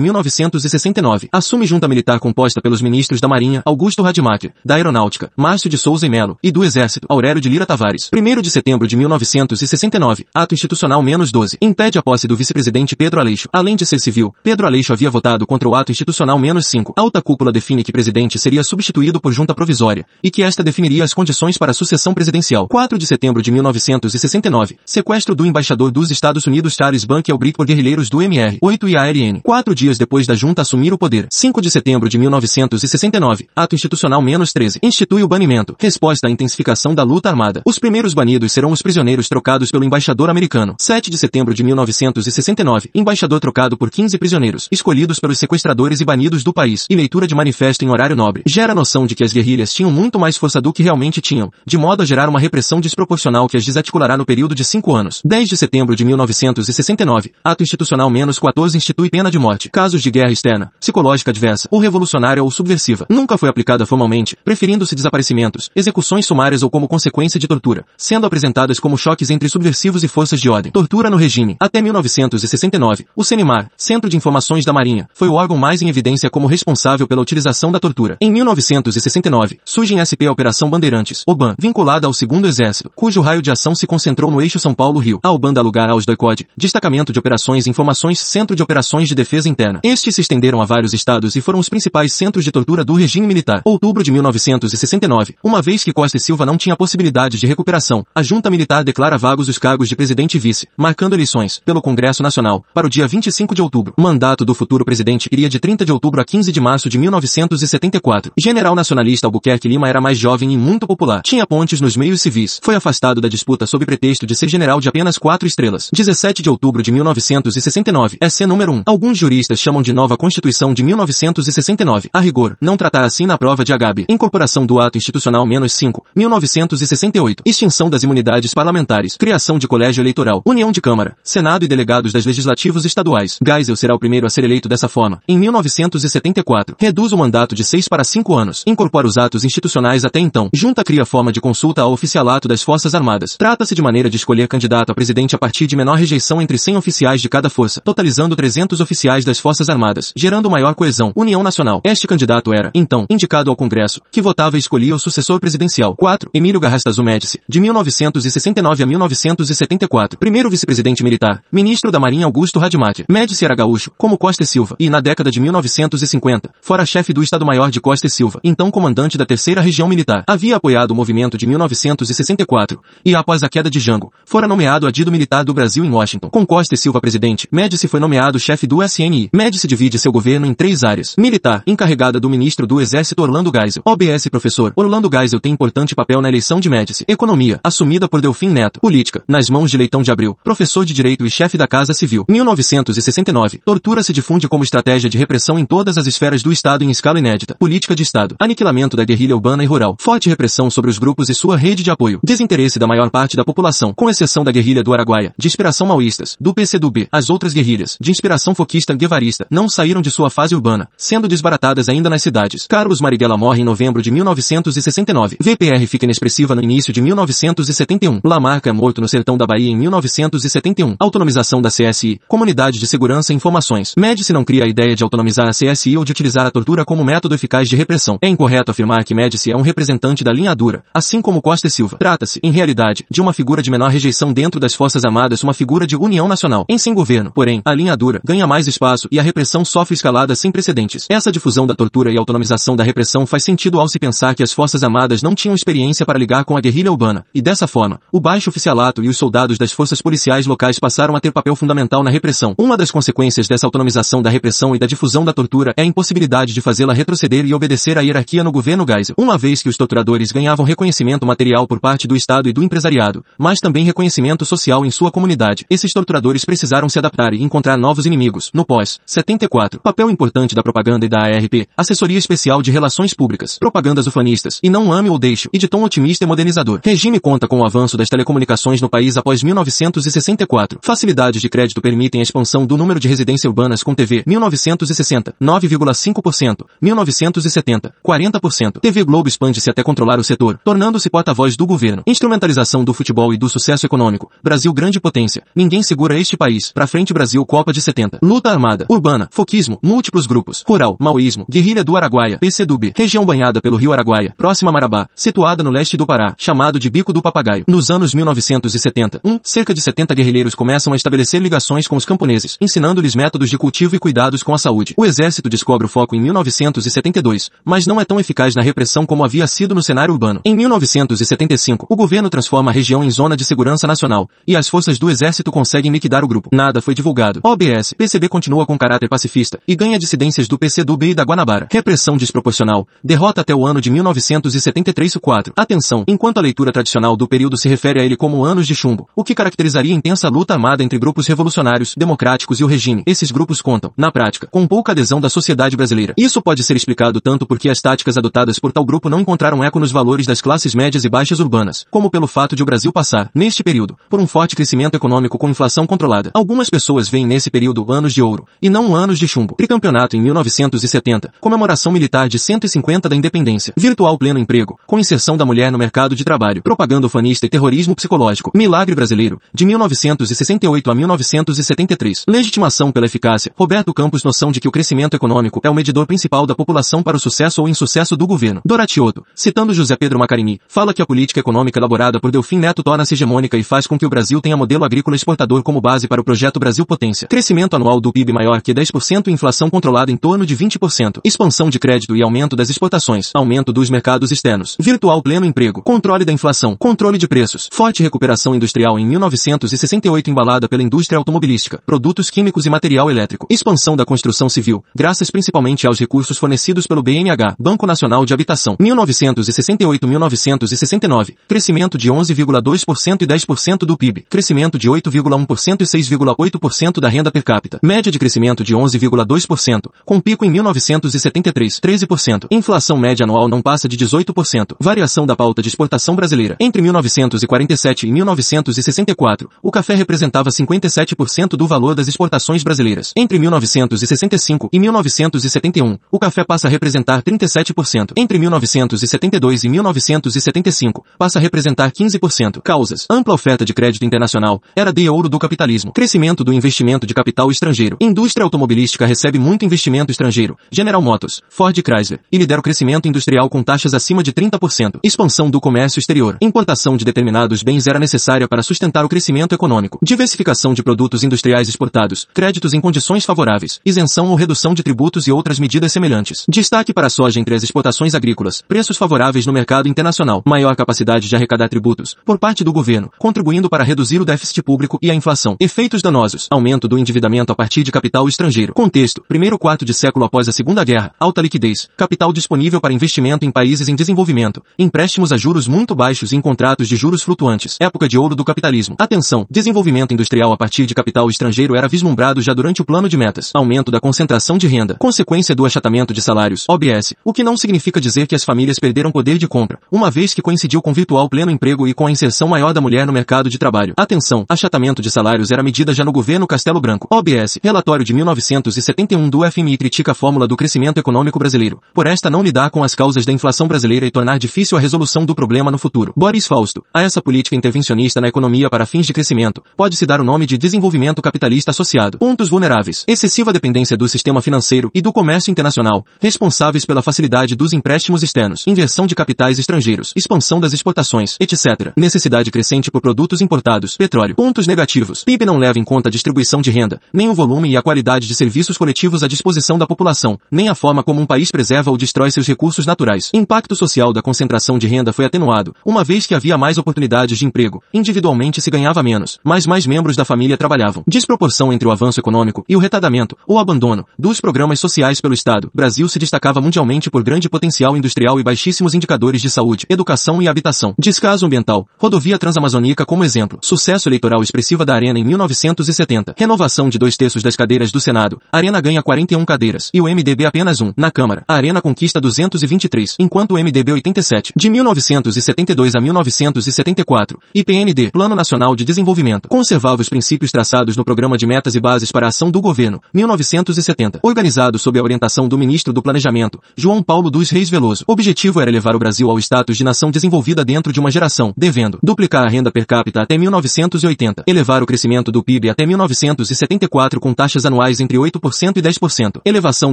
[0.00, 1.28] 1969.
[1.30, 6.04] Assume junta militar composta pelos ministros da Marinha, Augusto Rademacher, da Aeronáutica, Márcio de Souza
[6.04, 8.10] e Melo, e do Exército, Aurélio de Lira Tavares.
[8.12, 10.26] 1 de setembro de 1969.
[10.34, 11.58] Ato institucional menos 12.
[11.62, 13.48] Impede a posse do vice-presidente Pedro Aleixo.
[13.52, 16.94] Além de ser civil, Pedro Aleixo havia votado contra o ato institucional menos 5.
[16.96, 21.14] Alta cúpula define que presidente seria substituído por junta provisória, e que esta definiria as
[21.14, 22.66] condições para a sucessão presidencial.
[22.66, 24.76] 4 de setembro de 1969.
[24.84, 28.58] Sequestro do embaixador dos Estados Unidos Charles Bank Elbrick por guerrilheiros do MR.
[28.60, 29.40] 8 e ARN.
[29.42, 31.28] Quatro dias depois da junta assumir o poder.
[31.30, 33.48] 5 de setembro de 1969.
[33.54, 34.80] Ato institucional menos 13.
[34.82, 35.76] Institui o banimento.
[35.78, 37.62] Resposta à intensificação da luta armada.
[37.64, 40.74] Os primeiros banidos serão os prisioneiros trocados pelo embaixador americano.
[40.78, 42.90] 7 de setembro de 1969.
[42.94, 46.84] Embaixador trocado por 15 prisioneiros, escolhidos pelos sequestradores e banidos do país.
[46.90, 48.42] E leitura de manifesto em horário nobre.
[48.44, 51.50] Gera a noção de que as guerrilhas tinham muito mais força do que realmente tinham,
[51.64, 55.20] de modo a gerar uma repressão desproporcional que as desarticulará no período de cinco anos.
[55.24, 57.32] 10 de setembro de 1969.
[57.42, 59.68] Ato institucional menos 14 institui pena de morte.
[59.70, 63.06] Casos de guerra externa, psicológica adversa, ou revolucionária ou subversiva.
[63.08, 68.78] Nunca foi aplicada formalmente, preferindo-se desaparecimentos, execuções sumárias ou como consequência de tortura, sendo apresentadas
[68.78, 70.70] como choques entre subversivos e forças de ordem.
[70.70, 71.56] Tortura no regime.
[71.58, 76.30] Até 1969, o CENIMAR, Centro de Informações da Marinha, foi o órgão mais em evidência
[76.30, 78.16] como responsável pela utilização da tortura.
[78.20, 83.42] Em 1969, surge em SP a Operação Bandeirantes, OBAN, vinculada ao Segundo Exército, cujo raio
[83.42, 85.20] de ação se concentrou no eixo São Paulo-Rio.
[85.38, 89.14] A OBAN dá lugar aos DOICOD, Destacamento de Operações e Informações Centro de Operações de
[89.14, 89.78] Defesa Interna.
[89.84, 93.24] Estes se estenderam a vários estados e foram os principais centros de tortura do regime
[93.24, 93.62] militar.
[93.64, 95.36] Outubro de 1969.
[95.40, 99.16] Uma vez que Costa e Silva não tinha possibilidade de recuperação, a junta militar declara
[99.16, 103.06] vagos os cargos de presidente e vice, marcando eleições, pelo Congresso Nacional, para o dia
[103.06, 103.94] 25 de outubro.
[103.96, 106.98] O mandato do futuro presidente iria de 30 de outubro a 15 de março de
[106.98, 108.32] 1974.
[108.36, 111.22] General nacionalista Albuquerque Lima era mais jovem e muito popular.
[111.22, 112.58] Tinha pontes nos meios civis.
[112.60, 115.90] Foi afastado da disputa sob pretexto de ser general de apenas quatro estrelas.
[115.92, 118.16] 17 de outubro de 1969.
[118.30, 118.84] SC número 1.
[118.86, 122.08] Alguns juristas chamam de nova Constituição de 1969.
[122.14, 124.06] A rigor, não tratar assim na prova de Agabe.
[124.08, 126.02] Incorporação do Ato Institucional menos 5.
[126.16, 127.42] 1968.
[127.44, 129.18] Extinção das imunidades parlamentares.
[129.18, 130.40] Criação de colégio eleitoral.
[130.46, 131.14] União de Câmara.
[131.22, 133.38] Senado e delegados das legislativos estaduais.
[133.46, 135.20] Geisel será o primeiro a ser eleito dessa forma.
[135.28, 136.74] Em 1974.
[136.80, 138.64] Reduz o mandato de 6 para 5 anos.
[138.66, 140.48] Incorpora os atos institucionais até então.
[140.54, 143.36] Junta cria forma de consulta ao oficialato das Forças Armadas.
[143.36, 146.76] Trata-se de maneira de escolher candidato a presidente a partir de menor rejeição entre 100
[146.76, 151.80] oficiais de cada força, totalizando 300 oficiais das Forças Armadas, gerando maior coesão, união nacional.
[151.84, 155.96] Este candidato era, então, indicado ao Congresso, que votava e escolhia o sucessor presidencial.
[155.96, 156.30] 4.
[156.32, 160.18] Emílio Garrastazu Médici, de 1969 a 1974.
[160.18, 163.06] Primeiro vice-presidente militar, ministro da Marinha Augusto Rademacher.
[163.08, 167.24] Médici era gaúcho, como Costa e Silva, e na década de 1950, fora chefe do
[167.24, 170.22] Estado-Maior de Costa e Silva, então comandante da terceira região militar.
[170.28, 175.07] Havia apoiado o movimento de 1964, e após a queda de Jango, fora nomeado adido
[175.10, 176.30] militar do Brasil em Washington.
[176.30, 179.30] Com Costa e Silva presidente, Médici foi nomeado chefe do SNI.
[179.32, 181.14] Médici divide seu governo em três áreas.
[181.16, 183.82] Militar, encarregada do ministro do Exército Orlando Geisel.
[183.84, 187.04] OBS professor, Orlando Geisel tem importante papel na eleição de Médici.
[187.08, 188.80] Economia, assumida por Delfim Neto.
[188.80, 192.24] Política, nas mãos de Leitão de Abril, professor de Direito e chefe da Casa Civil.
[192.28, 193.60] 1969.
[193.64, 197.18] Tortura se difunde como estratégia de repressão em todas as esferas do Estado em escala
[197.18, 197.54] inédita.
[197.58, 198.36] Política de Estado.
[198.38, 199.96] Aniquilamento da guerrilha urbana e rural.
[200.00, 202.20] Forte repressão sobre os grupos e sua rede de apoio.
[202.22, 206.36] Desinteresse da maior parte da população, com exceção da guerrilha do Araguaia, de inspiração maoístas,
[206.40, 207.06] do PCdoB.
[207.12, 211.88] As outras guerrilhas, de inspiração foquista guevarista, não saíram de sua fase urbana, sendo desbaratadas
[211.88, 212.66] ainda nas cidades.
[212.68, 215.36] Carlos Marighella morre em novembro de 1969.
[215.40, 218.20] VPR fica inexpressiva no início de 1971.
[218.24, 220.96] Lamarca é morto no sertão da Bahia em 1971.
[220.98, 223.94] Autonomização da CSI, Comunidade de Segurança e Informações.
[223.96, 227.04] Médici não cria a ideia de autonomizar a CSI ou de utilizar a tortura como
[227.04, 228.18] método eficaz de repressão.
[228.20, 231.70] É incorreto afirmar que Médici é um representante da linha dura, assim como Costa e
[231.70, 231.98] Silva.
[231.98, 235.86] Trata-se, em realidade, de uma figura de menor rejeição dentro das Forças Armadas, uma figura
[235.86, 236.64] de união nacional.
[236.68, 240.34] Em sem governo, porém, a linha dura ganha mais espaço e a repressão sofre escalada
[240.34, 241.06] sem precedentes.
[241.08, 244.52] Essa difusão da tortura e autonomização da repressão faz sentido ao se pensar que as
[244.52, 248.20] Forças Armadas não tinham experiência para ligar com a guerrilha urbana, e dessa forma, o
[248.20, 252.10] baixo oficialato e os soldados das forças policiais locais passaram a ter papel fundamental na
[252.10, 252.54] repressão.
[252.58, 256.52] Uma das consequências dessa autonomização da repressão e da difusão da tortura é a impossibilidade
[256.52, 259.14] de fazê-la retroceder e obedecer à hierarquia no governo Geisel.
[259.18, 263.24] Uma vez que os torturadores ganhavam reconhecimento material por parte do Estado e do empresariado,
[263.38, 268.06] mas também reconhecimento social em sua comunidade, esses torturadores precisaram se adaptar e encontrar novos
[268.06, 268.50] inimigos.
[268.52, 273.58] No pós, 74, papel importante da propaganda e da ARP, Assessoria Especial de Relações Públicas,
[273.58, 276.80] propagandas ufanistas, e não ame ou deixe, e de tom otimista e modernizador.
[276.84, 280.80] Regime conta com o avanço das telecomunicações no país após 1964.
[280.82, 286.66] Facilidades de crédito permitem a expansão do número de residências urbanas com TV 1960, 9,5%,
[286.80, 288.80] 1970, 40%.
[288.80, 292.02] TV Globo expande-se até controlar o setor, tornando-se porta-voz do governo.
[292.06, 294.30] Instrumentalização do futebol e do sucesso econômico.
[294.42, 295.44] Brasil Brasil grande potência.
[295.54, 296.72] Ninguém segura este país.
[296.72, 298.18] Pra frente Brasil Copa de 70.
[298.20, 298.86] Luta armada.
[298.88, 299.28] Urbana.
[299.30, 299.78] Foquismo.
[299.80, 300.64] Múltiplos grupos.
[300.66, 300.96] Rural.
[300.98, 301.46] Maoísmo.
[301.48, 302.38] Guerrilha do Araguaia.
[302.38, 302.92] PCdoB.
[302.96, 304.34] Região banhada pelo rio Araguaia.
[304.36, 305.08] Próxima a Marabá.
[305.14, 306.34] Situada no leste do Pará.
[306.36, 307.62] Chamado de Bico do Papagaio.
[307.68, 312.58] Nos anos 1970, um, cerca de 70 guerrilheiros começam a estabelecer ligações com os camponeses,
[312.60, 314.92] ensinando-lhes métodos de cultivo e cuidados com a saúde.
[314.96, 319.24] O exército descobre o foco em 1972, mas não é tão eficaz na repressão como
[319.24, 320.40] havia sido no cenário urbano.
[320.44, 324.98] Em 1975, o governo transforma a região em zona de segurança nacional, e as forças
[324.98, 326.48] do exército conseguem liquidar o grupo.
[326.50, 327.40] Nada foi divulgado.
[327.44, 331.68] OBS, PCB continua com caráter pacifista, e ganha dissidências do PCdoB e da Guanabara.
[331.70, 332.88] Repressão desproporcional.
[333.04, 335.52] Derrota até o ano de 1973 4.
[335.54, 339.06] Atenção, enquanto a leitura tradicional do período se refere a ele como anos de chumbo,
[339.14, 343.02] o que caracterizaria intensa luta armada entre grupos revolucionários, democráticos e o regime.
[343.06, 346.14] Esses grupos contam, na prática, com pouca adesão da sociedade brasileira.
[346.16, 349.78] Isso pode ser explicado tanto porque as táticas adotadas por tal grupo não encontraram eco
[349.78, 353.30] nos valores das classes médias e baixas urbanas, como pelo fato de o Brasil passar,
[353.34, 356.30] neste período, por um forte crescimento econômico com inflação controlada.
[356.32, 359.56] Algumas pessoas veem nesse período anos de ouro, e não anos de chumbo.
[359.56, 365.44] Tricampeonato em 1970, comemoração militar de 150 da independência, virtual pleno emprego, com inserção da
[365.44, 370.94] mulher no mercado de trabalho, propaganda ufanista e terrorismo psicológico, milagre brasileiro, de 1968 a
[370.94, 376.06] 1973, legitimação pela eficácia, Roberto Campos noção de que o crescimento econômico é o medidor
[376.06, 378.60] principal da população para o sucesso ou insucesso do governo.
[378.64, 383.14] Doratioto, citando José Pedro Macarini, fala que a política econômica elaborada por Delfim Neto torna-se
[383.14, 386.24] hegemônica e faz com que o Brasil tenha modelo agrícola exportador como base para o
[386.24, 387.26] projeto Brasil Potência.
[387.26, 391.20] Crescimento anual do PIB maior que 10% e inflação controlada em torno de 20%.
[391.24, 393.30] Expansão de crédito e aumento das exportações.
[393.34, 394.76] Aumento dos mercados externos.
[394.78, 395.80] Virtual pleno emprego.
[395.82, 396.76] Controle da inflação.
[396.76, 397.66] Controle de preços.
[397.72, 401.80] Forte recuperação industrial em 1968 embalada pela indústria automobilística.
[401.86, 403.46] Produtos químicos e material elétrico.
[403.48, 404.84] Expansão da construção civil.
[404.94, 408.76] Graças principalmente aos recursos fornecidos pelo BNH, Banco Nacional de Habitação.
[408.76, 411.34] 1968-1969.
[411.46, 414.17] Crescimento de 11,2% e 10% do PIB.
[414.28, 417.78] Crescimento de 8,1% e 6,8% da renda per capita.
[417.82, 422.46] Média de crescimento de 11,2%, com pico em 1973, 13%.
[422.50, 424.76] Inflação média anual não passa de 18%.
[424.80, 426.56] Variação da pauta de exportação brasileira.
[426.60, 433.12] Entre 1947 e 1964, o café representava 57% do valor das exportações brasileiras.
[433.16, 438.12] Entre 1965 e 1971, o café passa a representar 37%.
[438.16, 442.60] Entre 1972 e 1975, passa a representar 15%.
[442.62, 443.06] Causas.
[443.10, 444.60] Ampla oferta de crédito internacional.
[444.74, 445.92] Era de ouro do capitalismo.
[445.92, 447.96] Crescimento do investimento de capital estrangeiro.
[448.00, 450.58] Indústria automobilística recebe muito investimento estrangeiro.
[450.72, 452.20] General Motors, Ford Chrysler.
[452.32, 454.98] E lidera o crescimento industrial com taxas acima de 30%.
[455.04, 456.36] Expansão do comércio exterior.
[456.40, 459.98] Importação de determinados bens era necessária para sustentar o crescimento econômico.
[460.02, 462.26] Diversificação de produtos industriais exportados.
[462.32, 463.80] Créditos em condições favoráveis.
[463.84, 466.44] Isenção ou redução de tributos e outras medidas semelhantes.
[466.48, 468.62] Destaque para a soja entre as exportações agrícolas.
[468.66, 470.42] Preços favoráveis no mercado internacional.
[470.46, 472.16] Maior capacidade de arrecadar tributos.
[472.24, 475.56] Por parte do governo, contribuindo para reduzir o déficit público e a inflação.
[475.58, 476.46] Efeitos danosos.
[476.50, 478.72] Aumento do endividamento a partir de capital estrangeiro.
[478.72, 479.24] Contexto.
[479.26, 481.12] Primeiro quarto de século após a Segunda Guerra.
[481.18, 481.88] Alta liquidez.
[481.96, 484.62] Capital disponível para investimento em países em desenvolvimento.
[484.78, 487.76] Empréstimos a juros muito baixos e em contratos de juros flutuantes.
[487.80, 488.94] Época de ouro do capitalismo.
[489.00, 489.44] Atenção.
[489.50, 493.50] Desenvolvimento industrial a partir de capital estrangeiro era vislumbrado já durante o plano de metas.
[493.52, 494.94] Aumento da concentração de renda.
[494.94, 496.66] Consequência do achatamento de salários.
[496.68, 497.14] OBS.
[497.24, 500.42] O que não significa dizer que as famílias perderam poder de compra, uma vez que
[500.42, 503.58] coincidiu com virtual pleno emprego e com a inserção maior da mulher no mercado de
[503.58, 503.87] trabalho.
[503.96, 504.44] Atenção.
[504.48, 507.06] Achatamento de salários era medida já no governo Castelo Branco.
[507.10, 507.58] OBS.
[507.62, 511.80] Relatório de 1971 do FMI critica a fórmula do crescimento econômico brasileiro.
[511.94, 515.24] Por esta não lidar com as causas da inflação brasileira e tornar difícil a resolução
[515.24, 516.12] do problema no futuro.
[516.16, 516.84] Boris Fausto.
[516.92, 520.58] A essa política intervencionista na economia para fins de crescimento, pode-se dar o nome de
[520.58, 522.18] desenvolvimento capitalista associado.
[522.18, 523.04] Pontos vulneráveis.
[523.06, 528.64] Excessiva dependência do sistema financeiro e do comércio internacional, responsáveis pela facilidade dos empréstimos externos,
[528.66, 531.92] inversão de capitais estrangeiros, expansão das exportações, etc.
[531.96, 534.34] Necessidade crescente por produtos importados, petróleo.
[534.34, 535.24] Pontos negativos.
[535.24, 538.26] PIB não leva em conta a distribuição de renda, nem o volume e a qualidade
[538.26, 541.96] de serviços coletivos à disposição da população, nem a forma como um país preserva ou
[541.96, 543.30] destrói seus recursos naturais.
[543.32, 547.46] Impacto social da concentração de renda foi atenuado, uma vez que havia mais oportunidades de
[547.46, 547.82] emprego.
[547.92, 551.02] Individualmente se ganhava menos, mas mais membros da família trabalhavam.
[551.06, 555.70] Desproporção entre o avanço econômico e o retardamento, ou abandono, dos programas sociais pelo Estado.
[555.74, 560.48] Brasil se destacava mundialmente por grande potencial industrial e baixíssimos indicadores de saúde, educação e
[560.48, 560.94] habitação.
[560.98, 561.86] Descaso ambiental.
[561.98, 563.57] Rodovia Transamazônica como exemplo.
[563.62, 566.34] Sucesso eleitoral expressiva da Arena em 1970.
[566.36, 568.40] Renovação de dois terços das cadeiras do Senado.
[568.52, 569.90] Arena ganha 41 cadeiras.
[569.92, 570.92] E o MDB apenas um.
[570.96, 571.44] Na Câmara.
[571.48, 574.52] A Arena conquista 223, enquanto o MDB 87.
[574.56, 577.38] De 1972 a 1974.
[577.54, 578.10] IPND.
[578.10, 579.48] Plano Nacional de Desenvolvimento.
[579.48, 583.00] Conservava os princípios traçados no Programa de Metas e Bases para a Ação do Governo.
[583.12, 584.20] 1970.
[584.22, 588.04] Organizado sob a orientação do Ministro do Planejamento, João Paulo dos Reis Veloso.
[588.06, 591.98] Objetivo era levar o Brasil ao status de nação desenvolvida dentro de uma geração, devendo
[592.02, 594.44] duplicar a renda per capita até 1980.
[594.46, 599.40] Elevar o crescimento do PIB até 1974 com taxas anuais entre 8% e 10%.
[599.44, 599.92] Elevação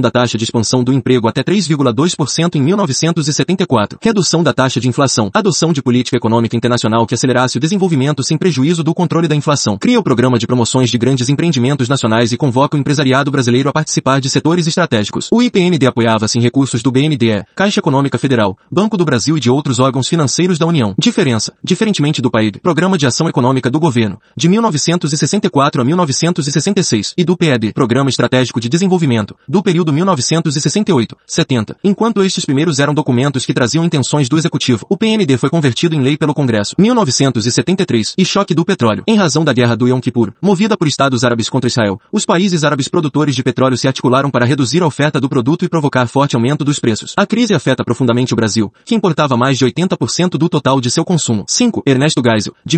[0.00, 3.98] da taxa de expansão do emprego até 3,2% em 1974.
[4.02, 5.30] Redução da taxa de inflação.
[5.32, 9.78] Adoção de política econômica internacional que acelerasse o desenvolvimento sem prejuízo do controle da inflação.
[9.78, 13.72] Cria o programa de promoções de grandes empreendimentos nacionais e convoca o empresariado brasileiro a
[13.72, 15.28] participar de setores estratégicos.
[15.32, 19.50] O IPND apoiava-se em recursos do BNDE, Caixa Econômica Federal, Banco do Brasil e de
[19.50, 20.94] outros órgãos financeiros da União.
[20.98, 21.52] Diferença.
[21.62, 27.36] Diferentemente do PAID, Programa de Ação Econômica do Governo, de 1964 a 1966, e do
[27.36, 31.76] PED, Programa Estratégico de Desenvolvimento, do período 1968-70.
[31.84, 36.00] Enquanto estes primeiros eram documentos que traziam intenções do Executivo, o PND foi convertido em
[36.00, 36.74] lei pelo Congresso.
[36.76, 39.04] 1973, e choque do petróleo.
[39.06, 42.64] Em razão da Guerra do Yom Kippur, movida por Estados Árabes contra Israel, os países
[42.64, 46.34] árabes produtores de petróleo se articularam para reduzir a oferta do produto e provocar forte
[46.34, 47.14] aumento dos preços.
[47.16, 51.04] A crise afeta profundamente o Brasil, que importava mais de 80% do total de seu
[51.04, 51.44] consumo.
[51.46, 51.84] 5.
[51.86, 52.76] Ernesto Geisel, de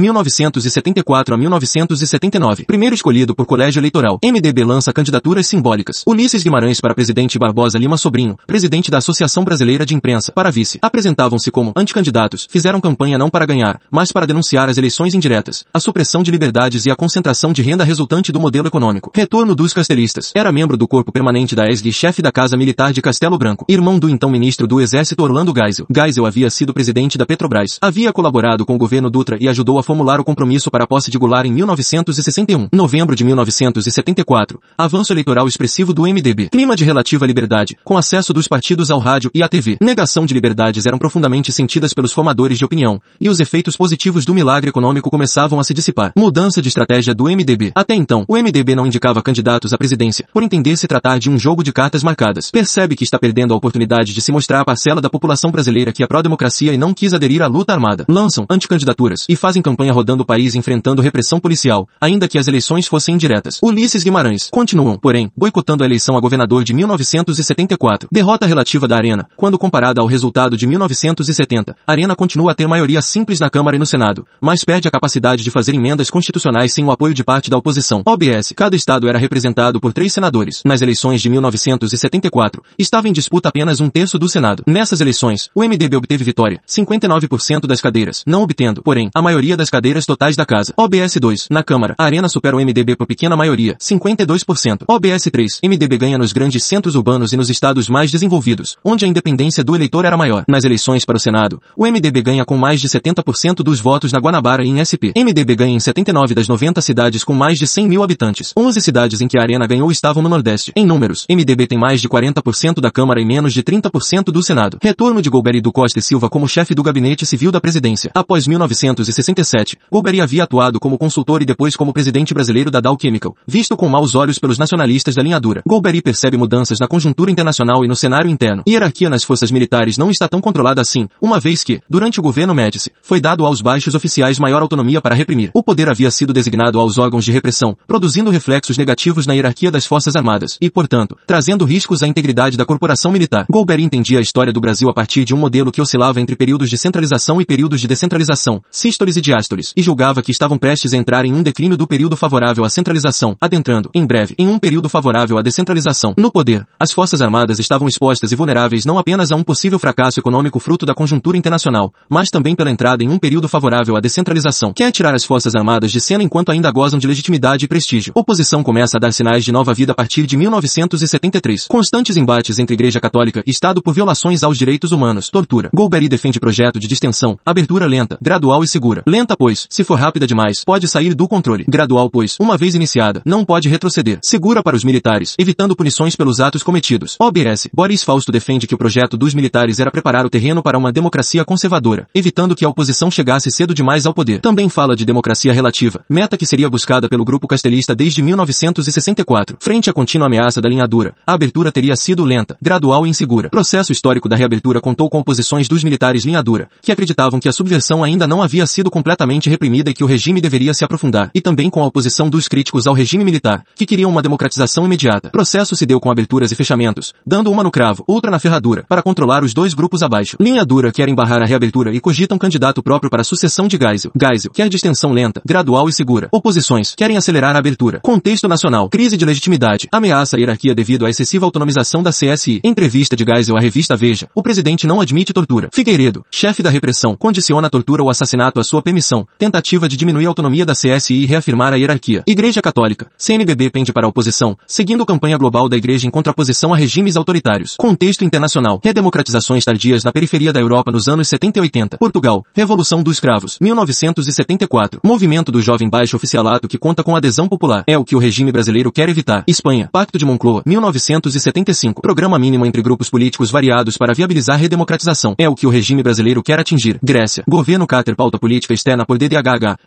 [0.58, 2.64] 1974 a 1979.
[2.64, 4.18] Primeiro escolhido por colégio eleitoral.
[4.22, 6.02] MDB lança candidaturas simbólicas.
[6.06, 10.78] Ulisses Guimarães para presidente Barbosa Lima Sobrinho, presidente da Associação Brasileira de Imprensa, para vice.
[10.82, 15.80] Apresentavam-se como anticandidatos, fizeram campanha não para ganhar, mas para denunciar as eleições indiretas, a
[15.80, 19.10] supressão de liberdades e a concentração de renda resultante do modelo econômico.
[19.14, 20.32] Retorno dos castelistas.
[20.34, 23.64] Era membro do corpo permanente da ESG e chefe da Casa Militar de Castelo Branco.
[23.68, 25.86] Irmão do então ministro do Exército Orlando Geisel.
[25.94, 27.78] Geisel havia sido presidente da Petrobras.
[27.80, 31.10] Havia colaborado com o governo Dutra e ajudou a formular o compromisso para a posse
[31.10, 32.68] de Goulart em 1961.
[32.72, 34.60] Novembro de 1974.
[34.76, 36.48] Avanço eleitoral expressivo do MDB.
[36.48, 39.76] Clima de relativa liberdade, com acesso dos partidos ao rádio e à TV.
[39.80, 44.34] Negação de liberdades eram profundamente sentidas pelos formadores de opinião, e os efeitos positivos do
[44.34, 46.12] milagre econômico começavam a se dissipar.
[46.16, 47.72] Mudança de estratégia do MDB.
[47.74, 51.38] Até então, o MDB não indicava candidatos à presidência, por entender se tratar de um
[51.38, 52.50] jogo de cartas marcadas.
[52.50, 56.02] Percebe que está perdendo a oportunidade de se mostrar a parcela da população brasileira que
[56.02, 58.04] é pró-democracia e não quis aderir à luta armada.
[58.08, 62.86] Lançam anticandidaturas e fazem campanha rodando o país enfrentando repressão policial, ainda que as eleições
[62.86, 63.58] fossem indiretas.
[63.62, 68.08] Ulisses Guimarães continuam, porém, boicotando a eleição a governador de 1974.
[68.10, 71.76] Derrota relativa da Arena, quando comparada ao resultado de 1970.
[71.86, 74.90] A Arena continua a ter maioria simples na Câmara e no Senado, mas perde a
[74.90, 78.02] capacidade de fazer emendas constitucionais sem o apoio de parte da oposição.
[78.04, 80.62] OBS, cada estado era representado por três senadores.
[80.64, 84.62] Nas eleições de 1974, estava em disputa apenas um terço do Senado.
[84.66, 89.70] Nessas eleições, o MDB obteve vitória, 59% das cadeiras, não obtendo, porém, a maioria das
[89.70, 90.72] cadeiras totais da casa.
[90.76, 94.84] OBS 2, na Câmara, a Arena supera o MDB por pequena maioria, 52%.
[94.88, 99.08] OBS 3, MDB ganha nos grandes centros urbanos e nos estados mais desenvolvidos, onde a
[99.08, 100.44] independência do eleitor era maior.
[100.48, 104.18] Nas eleições para o Senado, o MDB ganha com mais de 70% dos votos na
[104.18, 105.12] Guanabara e em SP.
[105.16, 108.52] MDB ganha em 79 das 90 cidades com mais de 100 mil habitantes.
[108.56, 110.72] 11 cidades em que a Arena ganhou estavam no Nordeste.
[110.76, 114.78] Em números, MDB tem mais de 40% da Câmara e menos de 30% do Senado.
[114.82, 118.10] Retorno de Golbery do Costa e Silva como chefe do Gabinete Civil da Presidência.
[118.14, 123.36] Após 1967, Golbery havia atuado como consultor e depois como presidente brasileiro da Dow Chemical,
[123.46, 125.62] visto com maus olhos pelos nacionalistas da linha dura.
[125.66, 128.62] Golbery percebe mudanças na conjuntura internacional e no cenário interno.
[128.68, 132.54] Hierarquia nas forças militares não está tão controlada assim, uma vez que, durante o governo
[132.54, 135.50] Médici, foi dado aos baixos oficiais maior autonomia para reprimir.
[135.54, 139.86] O poder havia sido designado aos órgãos de repressão, produzindo reflexos negativos na hierarquia das
[139.86, 143.46] forças armadas e, portanto, trazendo riscos à integridade da corporação militar.
[143.50, 146.70] Golbery entendia a história do Brasil a partir de um modelo que oscilava entre períodos
[146.70, 150.96] de centralização e períodos de descentralização, sístoles e diástoles, e julgava que estavam prestes a
[150.96, 154.88] entrar em um declínio do período favorável à centralização, adentrando, em breve, em um período
[154.88, 156.14] favorável à descentralização.
[156.16, 160.20] No poder, as forças armadas estavam expostas e vulneráveis não apenas a um possível fracasso
[160.20, 164.72] econômico fruto da conjuntura internacional, mas também pela entrada em um período favorável à descentralização.
[164.72, 168.12] Quer tirar as forças armadas de cena enquanto ainda gozam de legitimidade e prestígio.
[168.14, 171.66] Oposição começa a dar sinais de nova vida a partir de 1973.
[171.66, 175.28] Constantes embates entre Igreja Católica e Estado por violações aos direitos humanos.
[175.28, 175.70] Tortura.
[175.74, 179.02] Golbery defende projeto de distensão, abertura lenta, gradual e segura.
[179.06, 181.64] Lenta pois, se for rápida demais, pode sair do controle.
[181.66, 184.18] Gradual pois, uma vez iniciada, não pode retroceder.
[184.22, 187.16] Segura para os militares, evitando punições pelos atos cometidos.
[187.18, 187.68] OBS.
[187.72, 191.42] Boris Fausto defende que o projeto dos militares era preparar o terreno para uma democracia
[191.42, 194.40] conservadora, evitando que a oposição chegasse cedo demais ao poder.
[194.40, 199.56] Também fala de democracia relativa, meta que seria buscada pelo grupo castelista desde 1964.
[199.58, 203.48] Frente à contínua ameaça da linha dura, a abertura teria sido lenta, gradual e insegura.
[203.48, 207.52] Processo histórico da reabertura contou com oposições dos militares linha dura, que acreditavam que a
[207.52, 211.40] subversão ainda não havia sido completamente reprimida e que o regime deveria se aprofundar, e
[211.40, 215.30] também com a oposição dos críticos ao regime militar, que queriam uma democratização imediata.
[215.30, 219.02] Processo se deu com aberturas e fechamentos, dando uma no cravo, outra na ferradura, para
[219.02, 220.36] controlar os dois grupos abaixo.
[220.40, 223.76] Linha dura quer embarrar a reabertura e cogita um candidato próprio para a sucessão de
[223.76, 224.10] Geisel.
[224.18, 226.28] Geisel quer distensão lenta, gradual e segura.
[226.32, 228.00] Oposições querem acelerar a abertura.
[228.00, 228.88] Contexto nacional.
[228.88, 229.88] Crise de legitimidade.
[229.92, 232.60] Ameaça a hierarquia devido à excessiva autonomização da CSI.
[232.64, 234.28] Entrevista de Geisel à revista Veja.
[234.34, 235.68] O presidente não admite tortura.
[235.72, 239.26] Figueiredo, chefe da repressão, condiciona a tortura ou assassinato à sua permissão.
[239.38, 242.22] Tentativa tentativa de diminuir a autonomia da CSI e reafirmar a hierarquia.
[242.26, 243.08] Igreja Católica.
[243.18, 247.74] CNBB pende para a oposição, seguindo campanha global da Igreja em contraposição a regimes autoritários.
[247.76, 248.80] Contexto internacional.
[248.82, 251.98] Redemocratizações tardias na periferia da Europa nos anos 70 e 80.
[251.98, 252.44] Portugal.
[252.54, 253.58] Revolução dos Escravos.
[253.60, 255.00] 1974.
[255.04, 257.84] Movimento do Jovem Baixo Oficialato que conta com adesão popular.
[257.86, 259.44] É o que o regime brasileiro quer evitar.
[259.46, 259.90] Espanha.
[259.92, 260.62] Pacto de Moncloa.
[260.64, 262.00] 1975.
[262.00, 265.34] Programa mínimo entre grupos políticos variados para viabilizar a redemocratização.
[265.36, 266.98] É o que o regime brasileiro quer atingir.
[267.02, 267.44] Grécia.
[267.46, 269.18] Governo Cáter pauta política externa por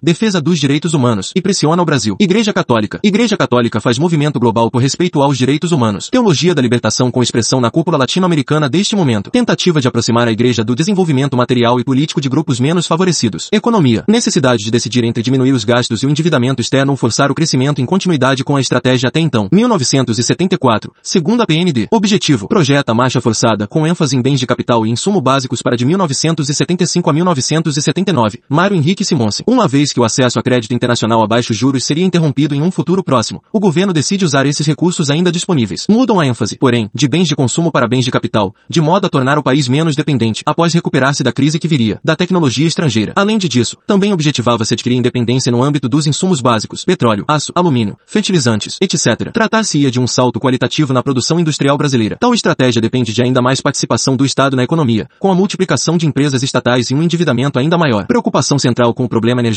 [0.01, 1.31] Defesa dos direitos humanos.
[1.35, 2.15] E pressiona o Brasil.
[2.19, 2.99] Igreja Católica.
[3.03, 6.09] Igreja Católica faz movimento global por respeito aos direitos humanos.
[6.09, 9.31] Teologia da libertação com expressão na cúpula latino-americana deste momento.
[9.31, 13.49] Tentativa de aproximar a igreja do desenvolvimento material e político de grupos menos favorecidos.
[13.51, 14.03] Economia.
[14.07, 17.81] Necessidade de decidir entre diminuir os gastos e o endividamento externo ou forçar o crescimento
[17.81, 19.47] em continuidade com a estratégia até então.
[19.51, 20.93] 1974.
[21.01, 21.87] Segunda PND.
[21.91, 22.47] Objetivo.
[22.47, 27.09] Projeta marcha forçada com ênfase em bens de capital e insumo básicos para de 1975
[27.09, 28.41] a 1979.
[28.49, 29.43] Mário Henrique Simonse.
[29.47, 32.71] Uma vez que o acesso a crédito internacional a baixos juros seria interrompido em um
[32.71, 35.85] futuro próximo, o governo decide usar esses recursos ainda disponíveis.
[35.89, 39.09] Mudam a ênfase, porém, de bens de consumo para bens de capital, de modo a
[39.09, 43.13] tornar o país menos dependente, após recuperar-se da crise que viria, da tecnologia estrangeira.
[43.15, 47.97] Além de disso, também objetivava-se adquirir independência no âmbito dos insumos básicos, petróleo, aço, alumínio,
[48.05, 49.31] fertilizantes, etc.
[49.31, 52.17] Tratar-se-ia de um salto qualitativo na produção industrial brasileira.
[52.19, 56.07] Tal estratégia depende de ainda mais participação do Estado na economia, com a multiplicação de
[56.07, 58.05] empresas estatais e um endividamento ainda maior.
[58.07, 59.50] Preocupação central com o problema energético.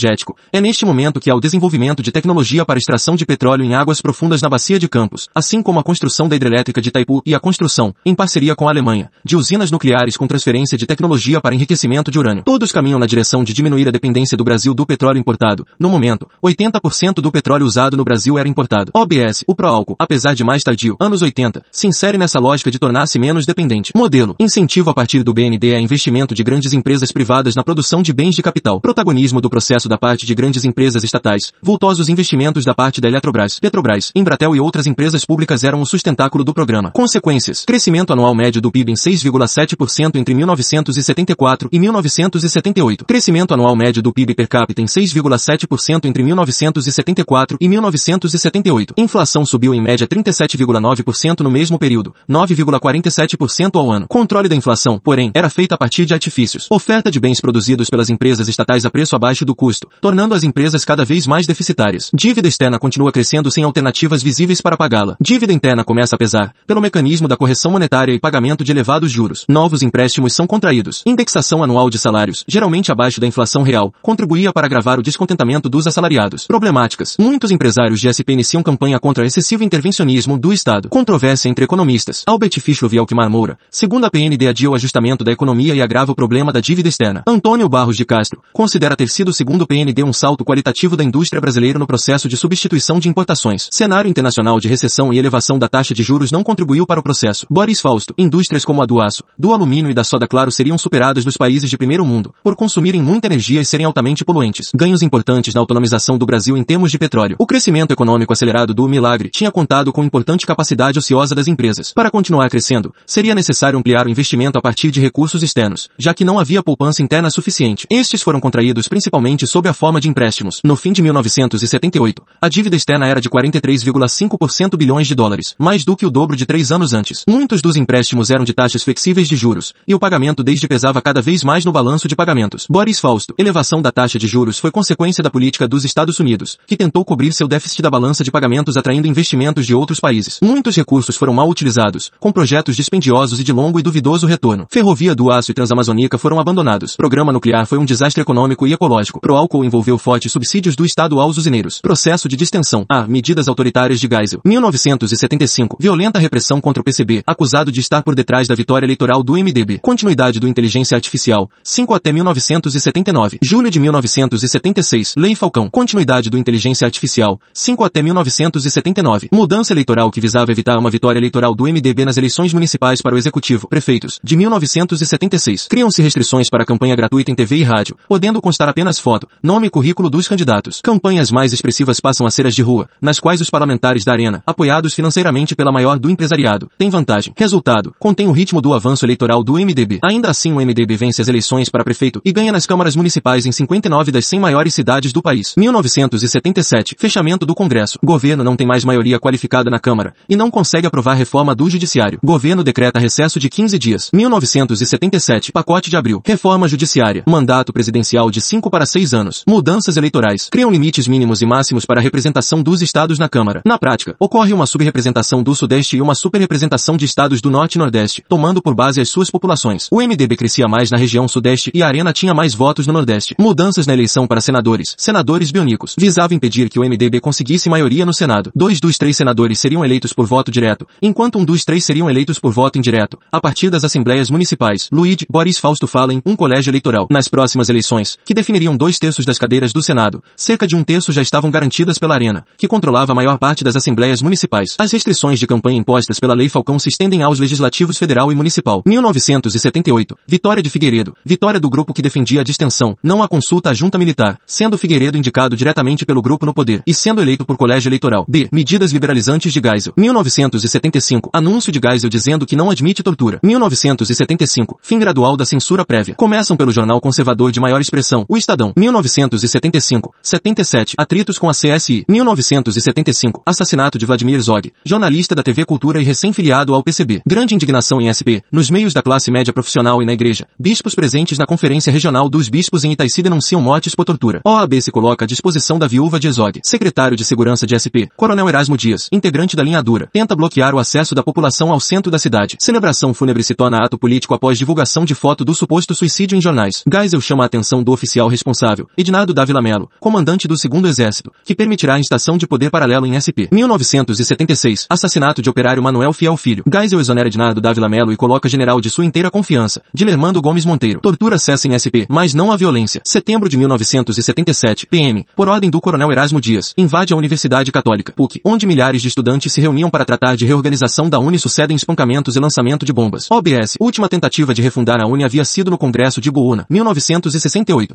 [0.53, 4.01] É neste momento que há o desenvolvimento de tecnologia para extração de petróleo em águas
[4.01, 7.40] profundas na bacia de Campos, assim como a construção da hidrelétrica de Itaipu e a
[7.40, 12.11] construção, em parceria com a Alemanha, de usinas nucleares com transferência de tecnologia para enriquecimento
[12.11, 12.42] de urânio.
[12.45, 15.66] Todos caminham na direção de diminuir a dependência do Brasil do petróleo importado.
[15.78, 18.90] No momento, 80% do petróleo usado no Brasil era importado.
[18.95, 23.18] OBS, o pró-álcool, apesar de mais tardio, anos 80, se insere nessa lógica de tornar-se
[23.18, 23.92] menos dependente.
[23.95, 24.36] Modelo.
[24.38, 28.34] Incentivo a partir do BND a investimento de grandes empresas privadas na produção de bens
[28.34, 28.80] de capital.
[28.80, 31.53] Protagonismo do processo da parte de grandes empresas estatais.
[31.62, 36.45] Vultosos investimentos da parte da Eletrobras, Petrobras, Embratel e outras empresas públicas eram o sustentáculo
[36.45, 36.91] do programa.
[36.93, 37.64] Consequências.
[37.64, 43.05] Crescimento anual médio do PIB em 6,7% entre 1974 e 1978.
[43.05, 48.95] Crescimento anual médio do PIB per capita em 6,7% entre 1974 e 1978.
[48.97, 54.07] Inflação subiu em média 37,9% no mesmo período, 9,47% ao ano.
[54.09, 56.66] Controle da inflação, porém, era feito a partir de artifícios.
[56.70, 59.63] Oferta de bens produzidos pelas empresas estatais a preço abaixo do custo,
[60.00, 62.10] tornando as empresas cada vez mais deficitárias.
[62.12, 65.16] Dívida externa continua crescendo sem alternativas visíveis para pagá-la.
[65.20, 69.44] Dívida interna começa a pesar, pelo mecanismo da correção monetária e pagamento de elevados juros.
[69.48, 71.02] Novos empréstimos são contraídos.
[71.06, 75.86] Indexação anual de salários, geralmente abaixo da inflação real, contribuía para agravar o descontentamento dos
[75.86, 76.46] assalariados.
[76.46, 77.16] Problemáticas.
[77.18, 80.88] Muitos empresários de SP iniciam campanha contra excessivo intervencionismo do Estado.
[80.88, 82.22] Controvérsia entre economistas.
[82.26, 83.58] Albert Fischlow e Alkmar Moura.
[83.70, 87.22] Segundo a PND adia o ajustamento da economia e agrava o problema da dívida externa.
[87.26, 91.40] Antônio Barros de Castro considera ter sido segundo o PND um salto qualitativo da indústria
[91.40, 93.68] brasileira no processo de substituição de importações.
[93.70, 97.46] Cenário internacional de recessão e elevação da taxa de juros não contribuiu para o processo.
[97.50, 98.14] Boris Fausto.
[98.18, 101.70] Indústrias como a do aço, do alumínio e da soda claro seriam superadas nos países
[101.70, 104.70] de primeiro mundo, por consumirem muita energia e serem altamente poluentes.
[104.74, 107.36] Ganhos importantes na autonomização do Brasil em termos de petróleo.
[107.38, 111.92] O crescimento econômico acelerado do Milagre tinha contado com importante capacidade ociosa das empresas.
[111.92, 116.24] Para continuar crescendo, seria necessário ampliar o investimento a partir de recursos externos, já que
[116.24, 117.86] não havia poupança interna suficiente.
[117.90, 120.61] Estes foram contraídos principalmente sob a forma de empréstimos.
[120.64, 125.97] No fim de 1978, a dívida externa era de 43,5% bilhões de dólares, mais do
[125.97, 127.24] que o dobro de três anos antes.
[127.28, 131.20] Muitos dos empréstimos eram de taxas flexíveis de juros, e o pagamento desde pesava cada
[131.20, 132.66] vez mais no balanço de pagamentos.
[132.68, 133.34] Boris Fausto.
[133.38, 137.32] Elevação da taxa de juros foi consequência da política dos Estados Unidos, que tentou cobrir
[137.32, 140.38] seu déficit da balança de pagamentos atraindo investimentos de outros países.
[140.42, 144.66] Muitos recursos foram mal utilizados, com projetos dispendiosos e de longo e duvidoso retorno.
[144.70, 146.97] Ferrovia do Aço e Transamazônica foram abandonados.
[146.97, 149.20] Programa nuclear foi um desastre econômico e ecológico.
[149.35, 151.80] Proálcool envolveu fortes subsídios do Estado aos usineiros.
[151.80, 152.87] Processo de distensão.
[152.89, 153.05] A.
[153.05, 154.41] Medidas autoritárias de Geisel.
[154.45, 155.76] 1975.
[155.80, 159.80] Violenta repressão contra o PCB, acusado de estar por detrás da vitória eleitoral do MDB.
[159.80, 161.51] Continuidade do Inteligência Artificial.
[161.64, 163.41] 5 até 1979.
[163.43, 165.14] Julho de 1976.
[165.16, 165.68] Lei Falcão.
[165.68, 167.41] Continuidade do Inteligência Artificial.
[167.53, 169.30] 5 até 1979.
[169.32, 173.18] Mudança eleitoral que visava evitar uma vitória eleitoral do MDB nas eleições municipais para o
[173.18, 175.66] Executivo, prefeitos, de 1976.
[175.66, 179.01] Criam-se restrições para a campanha gratuita em TV e rádio, podendo constar apenas
[179.42, 180.80] nome e currículo dos candidatos.
[180.82, 184.42] Campanhas mais expressivas passam a ser as de rua, nas quais os parlamentares da arena,
[184.46, 187.32] apoiados financeiramente pela maior do empresariado, têm vantagem.
[187.36, 190.00] Resultado, contém o ritmo do avanço eleitoral do MDB.
[190.04, 193.52] Ainda assim o MDB vence as eleições para prefeito e ganha nas câmaras municipais em
[193.52, 195.54] 59 das 100 maiores cidades do país.
[195.56, 196.96] 1977.
[196.98, 197.98] Fechamento do Congresso.
[198.04, 202.18] Governo não tem mais maioria qualificada na Câmara e não consegue aprovar reforma do Judiciário.
[202.22, 204.10] Governo decreta recesso de 15 dias.
[204.12, 205.52] 1977.
[205.52, 206.22] Pacote de abril.
[206.24, 207.22] Reforma judiciária.
[207.26, 209.44] Mandato presidencial de 5 para 6 anos.
[209.46, 210.48] Mudanças eleitorais.
[210.50, 213.62] Criam limites mínimos e máximos para a representação dos estados na Câmara.
[213.64, 217.78] Na prática, ocorre uma subrepresentação do Sudeste e uma superrepresentação de estados do Norte e
[217.78, 219.88] Nordeste, tomando por base as suas populações.
[219.90, 223.34] O MDB crescia mais na região Sudeste e a Arena tinha mais votos no Nordeste.
[223.38, 224.94] Mudanças na eleição para senadores.
[224.98, 225.94] Senadores bionicos.
[225.98, 228.50] Visava impedir que o MDB conseguisse maioria no Senado.
[228.54, 232.38] Dois dos três senadores seriam eleitos por voto direto, enquanto um dos três seriam eleitos
[232.38, 234.88] por voto indireto, a partir das assembleias municipais.
[234.92, 237.06] Luigi Boris Fausto Fallen, um colégio eleitoral.
[237.10, 241.12] Nas próximas eleições, que definiriam dois terços das cadeiras do Senado, cerca de um terço
[241.12, 244.76] já estavam garantidas pela Arena, que controlava a maior parte das assembleias municipais.
[244.78, 248.82] As restrições de campanha impostas pela Lei Falcão se estendem aos legislativos federal e municipal.
[248.86, 250.16] 1978.
[250.26, 251.14] Vitória de Figueiredo.
[251.22, 255.18] Vitória do grupo que defendia a distensão, não a consulta à junta militar, sendo Figueiredo
[255.18, 258.24] indicado diretamente pelo grupo no poder e sendo eleito por colégio eleitoral.
[258.26, 258.48] B.
[258.50, 259.92] Medidas liberalizantes de Geisel.
[259.98, 261.28] 1975.
[261.30, 263.38] Anúncio de Geisel dizendo que não admite tortura.
[263.42, 264.78] 1975.
[264.80, 266.14] Fim gradual da censura prévia.
[266.14, 268.72] Começam pelo jornal conservador de maior expressão, o Estadão.
[269.03, 270.14] 1975.
[270.22, 270.95] 77.
[270.97, 272.05] Atritos com a CSI.
[272.09, 273.42] 1975.
[273.45, 277.22] Assassinato de Vladimir Zog, jornalista da TV Cultura e recém-filiado ao PCB.
[277.26, 280.47] Grande indignação em SP, nos meios da classe média profissional e na igreja.
[280.59, 284.40] Bispos presentes na Conferência Regional dos Bispos em Itaici denunciam mortes por tortura.
[284.45, 286.61] OAB se coloca à disposição da viúva de Zog.
[286.62, 290.78] Secretário de Segurança de SP, Coronel Erasmo Dias, integrante da linha dura, tenta bloquear o
[290.78, 292.57] acesso da população ao centro da cidade.
[292.61, 296.82] Celebração fúnebre se torna ato político após divulgação de foto do suposto suicídio em jornais.
[296.90, 301.55] Geisel chama a atenção do oficial responsável, Ednardo Dávila Melo, comandante do segundo exército, que
[301.55, 303.49] permitirá a instação de poder paralelo em SP.
[303.51, 304.87] 1976.
[304.89, 306.64] Assassinato de operário Manuel Fiel Filho.
[306.70, 311.01] Geisel exonera Ednardo Dávila Melo e coloca general de sua inteira confiança, Dilermando Gomes Monteiro.
[311.01, 313.01] Tortura cessa em SP, mas não a violência.
[313.05, 314.87] Setembro de 1977.
[314.87, 315.26] PM.
[315.35, 316.74] Por ordem do coronel Erasmo Dias.
[316.76, 321.09] Invade a Universidade Católica, PUC, onde milhares de estudantes se reuniam para tratar de reorganização
[321.09, 323.30] da Uni sucedem espancamentos e lançamento de bombas.
[323.30, 323.76] OBS.
[323.80, 327.95] Última tentativa de refundar a Uni havia sido no Congresso de Buuna, 1968.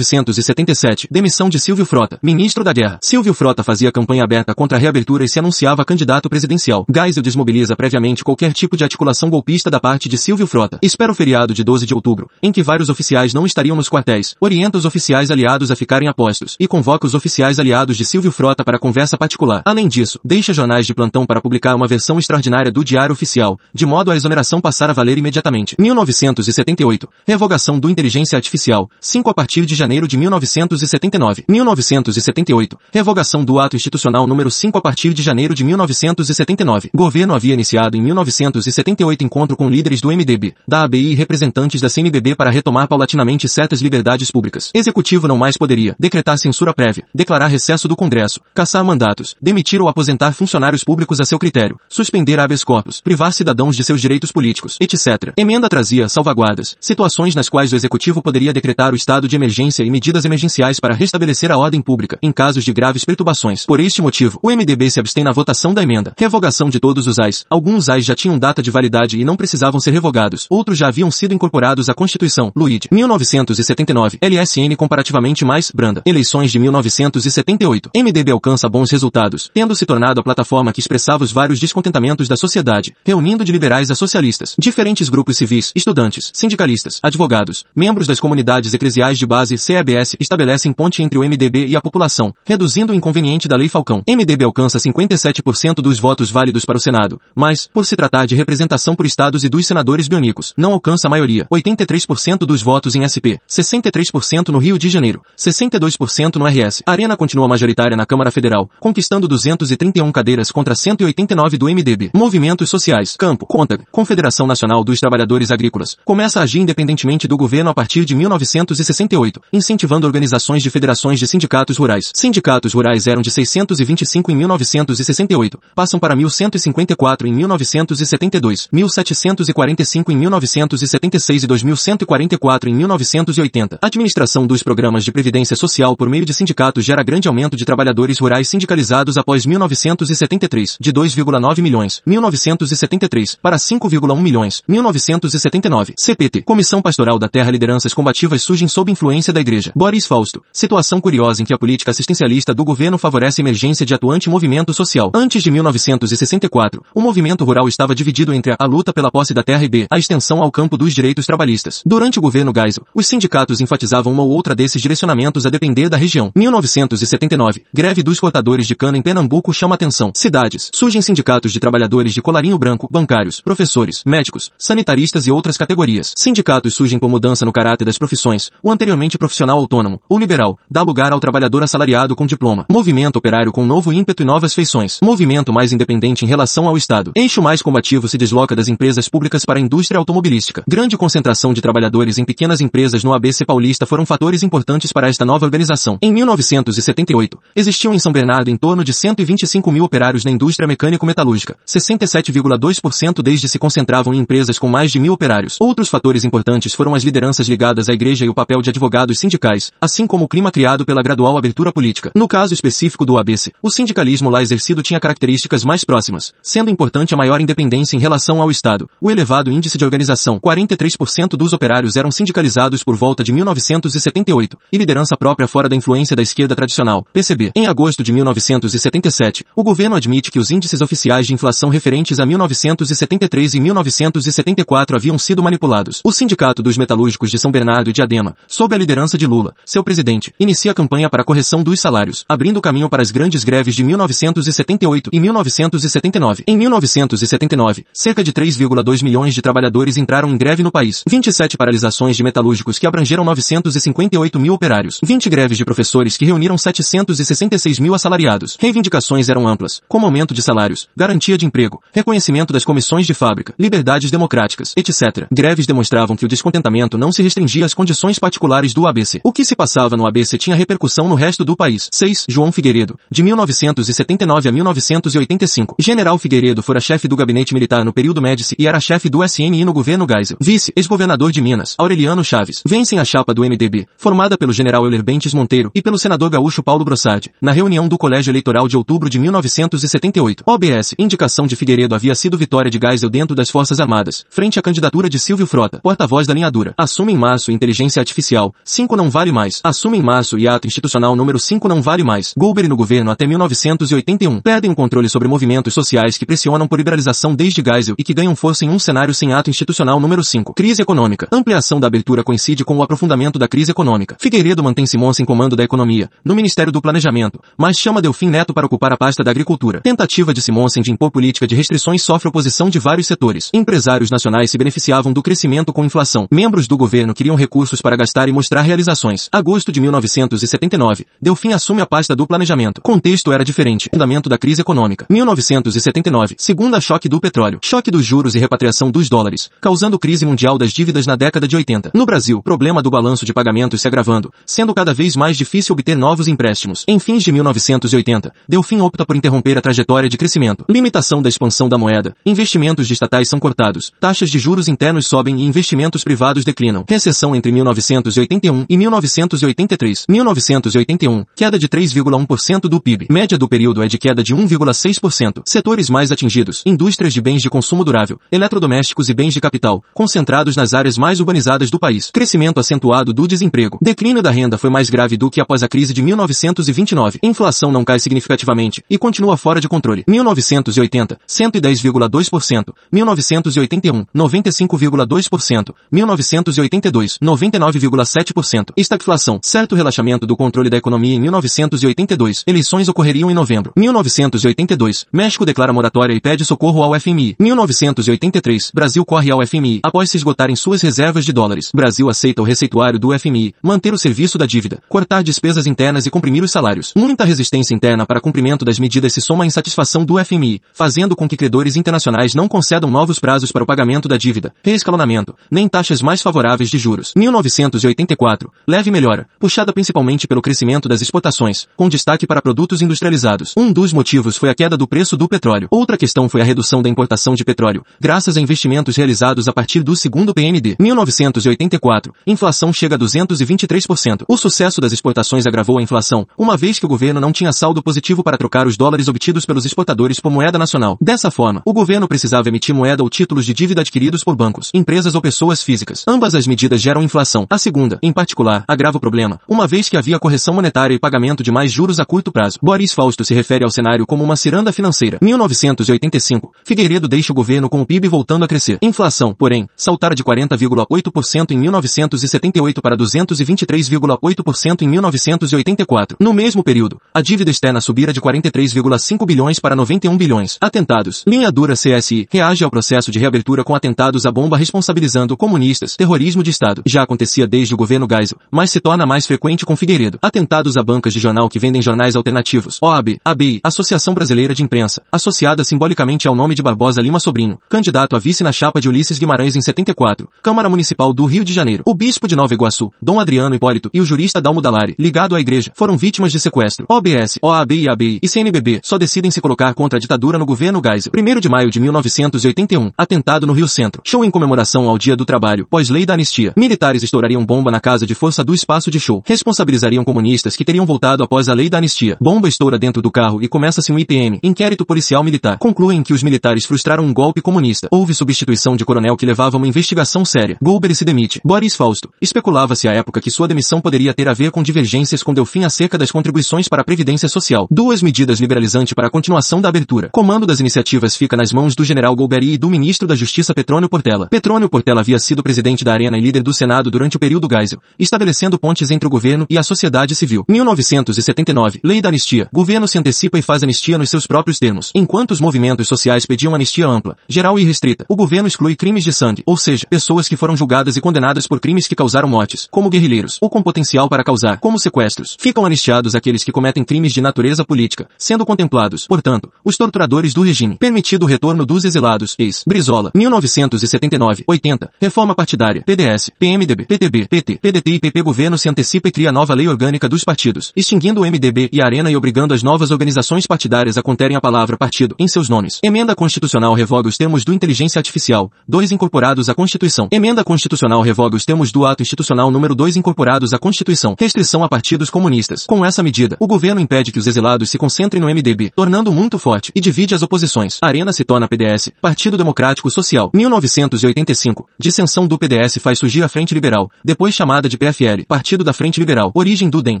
[0.38, 1.08] 1977.
[1.10, 2.98] Demissão de Silvio Frota, ministro da Guerra.
[3.02, 6.86] Silvio Frota fazia campanha aberta contra a reabertura e se anunciava candidato presidencial.
[6.92, 10.78] Geisel desmobiliza previamente qualquer tipo de articulação golpista da parte de Silvio Frota.
[10.82, 14.34] Espera o feriado de 12 de outubro, em que vários oficiais não estariam nos quartéis.
[14.40, 18.30] Orienta os oficiais aliados a ficarem a postos e convoca os oficiais aliados de Silvio
[18.30, 19.62] Frota para conversa particular.
[19.64, 23.86] Além disso, deixa jornais de plantão para publicar uma versão extraordinária do Diário Oficial, de
[23.86, 25.74] modo a exoneração passar a valer imediatamente.
[25.78, 27.08] 1978.
[27.26, 31.44] Revogação do Inteligência Artificial, 5 a partir de janeiro de 1979.
[31.48, 32.78] 1978.
[32.92, 36.90] Revogação do Ato Institucional número 5 a partir de janeiro de 1979.
[36.94, 41.88] Governo havia iniciado em 1978 encontro com líderes do MDB, da ABI e representantes da
[41.88, 44.70] CNBB para retomar paulatinamente certas liberdades públicas.
[44.74, 49.88] Executivo não mais poderia decretar censura prévia, declarar recesso do Congresso, caçar mandatos, demitir ou
[49.88, 54.76] aposentar funcionários públicos a seu critério, suspender habeas corpus, privar cidadãos de seus direitos políticos,
[54.80, 55.32] etc.
[55.36, 59.90] Emenda trazia salvaguardas, situações nas quais o Executivo poderia decretar o estado de emergência e
[59.90, 63.64] medidas emergenciais para restabelecer a ordem pública, em casos de graves perturbações.
[63.66, 66.12] Por este motivo, o MDB se abstém na votação da emenda.
[66.16, 67.44] Revogação de todos os AIs.
[67.50, 70.46] Alguns AIs já tinham data de validade e não precisavam ser revogados.
[70.50, 72.52] Outros já haviam sido incorporados à Constituição.
[72.54, 72.88] Luíde.
[72.90, 74.18] 1979.
[74.20, 76.02] LSN comparativamente mais branda.
[76.04, 77.90] Eleições de 1978.
[77.94, 82.36] MDB alcança bons resultados, tendo se tornado a plataforma que expressava os vários descontentamentos da
[82.36, 88.74] sociedade, reunindo de liberais a socialistas, diferentes grupos civis, estudantes, sindicalistas, advogados, membros das comunidades
[88.74, 93.48] eclesiais de base CEBS estabelecem ponte entre o MDB e a população, reduzindo o inconveniente
[93.48, 94.02] da Lei Falcão.
[94.08, 98.94] MDB alcança 57% dos votos válidos para o Senado, mas, por se tratar de representação
[98.94, 101.46] por estados e dos senadores bionicos, não alcança a maioria.
[101.52, 106.82] 83% dos votos em SP, 63% no Rio de Janeiro, 62% no RS.
[106.86, 112.10] A Arena continua majoritária na Câmara Federal, conquistando 231 cadeiras contra 189 do MDB.
[112.14, 113.16] Movimentos sociais.
[113.16, 113.46] Campo.
[113.46, 113.78] Conta.
[113.90, 115.96] Confederação Nacional dos Trabalhadores Agrícolas.
[116.04, 121.26] Começa a agir independentemente do governo a partir de 1968, incentivando organizações de federações de
[121.26, 122.10] sindicatos rurais.
[122.14, 131.42] Sindicatos rurais eram de 625 em 1968, passam para 1154 em 1972, 1745 em 1976
[131.42, 133.78] e 2144 em 1980.
[133.80, 138.18] Administração dos programas de previdência social por meio de sindicatos gera grande aumento de trabalhadores
[138.18, 145.94] rurais sindicalizados após 1973, de 2,9 milhões, 1973, para 5,1 milhões, 1979.
[145.96, 146.42] CPT.
[146.42, 149.72] Comissão Pastoral da Terra Lideranças combativas surgem sob influência da Igreja.
[149.88, 150.42] Boris Fausto.
[150.52, 154.74] Situação curiosa em que a política assistencialista do governo favorece a emergência de atuante movimento
[154.74, 155.10] social.
[155.14, 159.42] Antes de 1964, o movimento rural estava dividido entre a, a luta pela posse da
[159.42, 161.82] terra e b, a extensão ao campo dos direitos trabalhistas.
[161.86, 165.96] Durante o governo Geisel, os sindicatos enfatizavam uma ou outra desses direcionamentos a depender da
[165.96, 166.30] região.
[166.36, 167.64] 1979.
[167.72, 170.12] Greve dos cortadores de cana em Pernambuco chama atenção.
[170.14, 170.70] Cidades.
[170.70, 176.12] Surgem sindicatos de trabalhadores de colarinho branco, bancários, professores, médicos, sanitaristas e outras categorias.
[176.14, 178.50] Sindicatos surgem por mudança no caráter das profissões.
[178.62, 182.66] O anteriormente profissional autônomo autônomo, liberal, dá lugar ao trabalhador assalariado com diploma.
[182.70, 184.98] Movimento operário com novo ímpeto e novas feições.
[185.02, 187.12] Movimento mais independente em relação ao Estado.
[187.14, 190.64] Eixo mais combativo se desloca das empresas públicas para a indústria automobilística.
[190.68, 195.24] Grande concentração de trabalhadores em pequenas empresas no ABC Paulista foram fatores importantes para esta
[195.24, 195.98] nova organização.
[196.02, 201.56] Em 1978, existiam em São Bernardo em torno de 125 mil operários na indústria mecânico-metalúrgica.
[201.66, 205.56] 67,2% desde se concentravam em empresas com mais de mil operários.
[205.60, 209.67] Outros fatores importantes foram as lideranças ligadas à igreja e o papel de advogados sindicais,
[209.80, 212.10] assim como o clima criado pela gradual abertura política.
[212.14, 217.14] No caso específico do ABC, o sindicalismo lá exercido tinha características mais próximas, sendo importante
[217.14, 221.96] a maior independência em relação ao Estado, o elevado índice de organização, 43% dos operários
[221.96, 227.06] eram sindicalizados por volta de 1978, e liderança própria fora da influência da esquerda tradicional,
[227.12, 227.52] PCB.
[227.54, 232.26] Em agosto de 1977, o governo admite que os índices oficiais de inflação referentes a
[232.26, 236.00] 1973 e 1974 haviam sido manipulados.
[236.04, 239.82] O Sindicato dos Metalúrgicos de São Bernardo e Diadema, sob a liderança de Lula, seu
[239.82, 243.74] presidente, inicia a campanha para a correção dos salários, abrindo caminho para as grandes greves
[243.74, 246.44] de 1978 e 1979.
[246.46, 251.02] Em 1979, cerca de 3,2 milhões de trabalhadores entraram em greve no país.
[251.08, 255.00] 27 paralisações de metalúrgicos que abrangeram 958 mil operários.
[255.02, 258.56] 20 greves de professores que reuniram 766 mil assalariados.
[258.58, 263.54] Reivindicações eram amplas, como aumento de salários, garantia de emprego, reconhecimento das comissões de fábrica,
[263.58, 265.26] liberdades democráticas, etc.
[265.32, 269.20] Greves demonstravam que o descontentamento não se restringia às condições particulares do ABC.
[269.24, 271.88] O se passava no ABC tinha repercussão no resto do país.
[271.92, 272.26] 6.
[272.28, 275.76] João Figueiredo, de 1979 a 1985.
[275.78, 279.64] General Figueiredo fora chefe do gabinete militar no período Médici e era chefe do SNI
[279.64, 280.36] no governo Geisel.
[280.40, 282.62] Vice, ex-governador de Minas, Aureliano Chaves.
[282.64, 286.62] Vencem a chapa do MDB, formada pelo general Euler Bentes Monteiro e pelo senador gaúcho
[286.62, 290.44] Paulo Brossard, na reunião do Colégio Eleitoral de outubro de 1978.
[290.46, 294.62] OBS, indicação de Figueiredo havia sido vitória de Geisel dentro das Forças Armadas, frente à
[294.62, 296.74] candidatura de Silvio Frota, porta-voz da linha dura.
[296.76, 299.60] Assume em março inteligência artificial, 5 não vale mais.
[299.62, 302.34] Assume em março e ato institucional número 5 não vale mais.
[302.36, 304.40] Goldberg no governo até 1981.
[304.40, 308.34] Perdem o controle sobre movimentos sociais que pressionam por liberalização desde Geisel e que ganham
[308.34, 310.54] força em um cenário sem ato institucional número 5.
[310.54, 311.28] Crise econômica.
[311.32, 314.16] Ampliação da abertura coincide com o aprofundamento da crise econômica.
[314.18, 318.54] Figueiredo mantém Simões em comando da economia, no Ministério do Planejamento, mas chama Delfim Neto
[318.54, 319.80] para ocupar a pasta da agricultura.
[319.80, 323.50] Tentativa de Simonsen de impor política de restrições sofre oposição de vários setores.
[323.52, 326.26] Empresários nacionais se beneficiavam do crescimento com inflação.
[326.30, 329.17] Membros do governo queriam recursos para gastar e mostrar realizações.
[329.32, 332.80] Agosto de 1979, Delfim assume a pasta do planejamento.
[332.82, 333.88] Contexto era diferente.
[333.90, 335.06] Fundamento da crise econômica.
[335.10, 337.58] 1979, segunda choque do petróleo.
[337.64, 341.56] Choque dos juros e repatriação dos dólares, causando crise mundial das dívidas na década de
[341.56, 341.90] 80.
[341.94, 345.96] No Brasil, problema do balanço de pagamentos se agravando, sendo cada vez mais difícil obter
[345.96, 346.84] novos empréstimos.
[346.86, 350.64] Em fins de 1980, Delfim opta por interromper a trajetória de crescimento.
[350.68, 352.14] Limitação da expansão da moeda.
[352.24, 353.90] Investimentos de estatais são cortados.
[353.98, 356.84] Taxas de juros internos sobem e investimentos privados declinam.
[356.88, 358.76] Recessão entre 1981 e
[359.08, 360.04] 1983.
[360.08, 363.06] 1981, queda de 3,1% do PIB.
[363.10, 365.42] Média do período é de queda de 1,6%.
[365.44, 366.62] Setores mais atingidos.
[366.66, 371.20] Indústrias de bens de consumo durável, eletrodomésticos e bens de capital, concentrados nas áreas mais
[371.20, 372.10] urbanizadas do país.
[372.10, 373.78] Crescimento acentuado do desemprego.
[373.80, 377.18] Declínio da renda foi mais grave do que após a crise de 1929.
[377.22, 380.04] Inflação não cai significativamente e continua fora de controle.
[380.06, 382.74] 1980, 110,2%.
[382.92, 385.74] 1981, 95,2%.
[385.90, 388.72] 1982, 99,7%.
[388.98, 389.38] Estagflação.
[389.42, 392.42] Certo relaxamento do controle da economia em 1982.
[392.46, 393.72] Eleições ocorreriam em novembro.
[393.76, 397.36] 1982, México declara moratória e pede socorro ao FMI.
[397.38, 401.70] 1983, Brasil corre ao FMI após se esgotarem suas reservas de dólares.
[401.72, 406.10] Brasil aceita o receituário do FMI, manter o serviço da dívida, cortar despesas internas e
[406.10, 406.92] comprimir os salários.
[406.96, 411.28] Muita resistência interna para cumprimento das medidas se soma à insatisfação do FMI, fazendo com
[411.28, 416.02] que credores internacionais não concedam novos prazos para o pagamento da dívida, reescalonamento, nem taxas
[416.02, 417.12] mais favoráveis de juros.
[417.16, 423.54] 1984, leve melhora, puxada principalmente pelo crescimento das exportações, com destaque para produtos industrializados.
[423.56, 425.68] Um dos motivos foi a queda do preço do petróleo.
[425.70, 429.82] Outra questão foi a redução da importação de petróleo, graças a investimentos realizados a partir
[429.82, 430.76] do segundo PND.
[430.78, 434.24] 1984, inflação chega a 223%.
[434.28, 437.82] O sucesso das exportações agravou a inflação, uma vez que o governo não tinha saldo
[437.82, 440.96] positivo para trocar os dólares obtidos pelos exportadores por moeda nacional.
[441.00, 445.14] Dessa forma, o governo precisava emitir moeda ou títulos de dívida adquiridos por bancos, empresas
[445.14, 446.04] ou pessoas físicas.
[446.06, 447.46] Ambas as medidas geram inflação.
[447.50, 451.42] A segunda, em particular, agrava o problema, uma vez que havia correção monetária e pagamento
[451.42, 452.60] de mais juros a curto prazo.
[452.62, 455.18] Boris Fausto se refere ao cenário como uma ciranda financeira.
[455.20, 458.78] 1985, Figueiredo deixa o governo com o PIB voltando a crescer.
[458.80, 466.16] Inflação, porém, saltara de 40,8% em 1978 para 223,8% em 1984.
[466.20, 470.56] No mesmo período, a dívida externa subira de 43,5 bilhões para 91 bilhões.
[470.60, 471.24] Atentados.
[471.26, 476.44] Linha dura CSI reage ao processo de reabertura com atentados à bomba responsabilizando comunistas, terrorismo
[476.44, 476.82] de Estado.
[476.86, 480.18] Já acontecia desde o governo Geisel, mas se torna mais frequente com Figueiredo.
[480.20, 482.80] Atentados a bancas de jornal que vendem jornais alternativos.
[482.82, 488.16] OAB, ABI, Associação Brasileira de Imprensa, associada simbolicamente ao nome de Barbosa Lima Sobrinho, candidato
[488.16, 491.84] a vice na chapa de Ulisses Guimarães em 74, Câmara Municipal do Rio de Janeiro.
[491.86, 495.40] O bispo de Nova Iguaçu, Dom Adriano Hipólito, e o jurista Dalmo Dalari, ligado à
[495.40, 496.84] igreja, foram vítimas de sequestro.
[496.88, 500.82] OBS, OAB e ABI e CNBB só decidem se colocar contra a ditadura no governo
[500.84, 501.12] Geisel.
[501.16, 504.02] 1 de maio de 1981, atentado no Rio Centro.
[504.04, 506.52] Show em comemoração ao Dia do Trabalho, pós-lei da anistia.
[506.56, 509.22] Militares estourariam bomba na casa de força do espaço de show.
[509.26, 512.16] Responsabilizariam comunistas que teriam voltado após a lei da anistia.
[512.18, 515.58] Bomba estoura dentro do carro e começa-se um IPM, inquérito policial militar.
[515.58, 517.88] Concluem que os militares frustraram um golpe comunista.
[517.90, 520.56] Houve substituição de coronel que levava uma investigação séria.
[520.62, 521.42] Golbery se demite.
[521.44, 522.08] Boris Fausto.
[522.22, 525.98] Especulava-se à época que sua demissão poderia ter a ver com divergências com Delfim acerca
[525.98, 527.66] das contribuições para a Previdência Social.
[527.70, 530.08] Duas medidas liberalizantes para a continuação da abertura.
[530.10, 533.90] Comando das iniciativas fica nas mãos do general Golbery e do ministro da Justiça Petrônio
[533.90, 534.26] Portela.
[534.28, 537.78] Petrônio Portela havia sido presidente da Arena e líder do Senado durante o período Geisel,
[537.98, 540.44] estabelecendo pontes entre o governo e a sociedade civil.
[540.48, 541.80] 1979.
[541.82, 542.48] Lei da Anistia.
[542.52, 544.92] Governo se antecipa e faz anistia nos seus próprios termos.
[544.94, 549.12] Enquanto os movimentos sociais pediam anistia ampla, geral e restrita, o governo exclui crimes de
[549.12, 552.90] sangue, ou seja, pessoas que foram julgadas e condenadas por crimes que causaram mortes, como
[552.90, 555.36] guerrilheiros, ou com potencial para causar, como sequestros.
[555.40, 560.42] Ficam anistiados aqueles que cometem crimes de natureza política, sendo contemplados, portanto, os torturadores do
[560.42, 560.76] regime.
[560.76, 562.36] Permitido o retorno dos exilados.
[562.38, 562.62] Ex.
[562.66, 563.10] Brizola.
[563.14, 564.44] 1979.
[564.46, 564.90] 80.
[565.00, 565.82] Reforma partidária.
[565.82, 566.30] PDS.
[566.38, 566.84] PMDB.
[566.86, 567.26] PTB.
[567.26, 567.58] PT.
[567.60, 568.27] PDT e PP.
[568.28, 571.86] Governo se antecipa e cria nova lei orgânica dos partidos, extinguindo o MDB e a
[571.86, 575.78] Arena e obrigando as novas organizações partidárias a conterem a palavra partido em seus nomes.
[575.82, 578.52] Emenda Constitucional revoga os termos do Inteligência Artificial.
[578.68, 580.08] 2 incorporados à Constituição.
[580.12, 584.14] Emenda Constitucional revoga os termos do Ato Institucional número 2 incorporados à Constituição.
[584.20, 585.64] Restrição a partidos comunistas.
[585.64, 589.38] Com essa medida, o governo impede que os exilados se concentrem no MDB, tornando muito
[589.38, 590.76] forte, e divide as oposições.
[590.82, 593.30] A Arena se torna PDS, Partido Democrático Social.
[593.32, 594.68] 1985.
[594.78, 598.98] Dissensão do PDS faz surgir a Frente Liberal, depois chamada de PFL, Partido da Frente
[598.98, 599.30] Liberal.
[599.34, 600.00] Origem do DEM,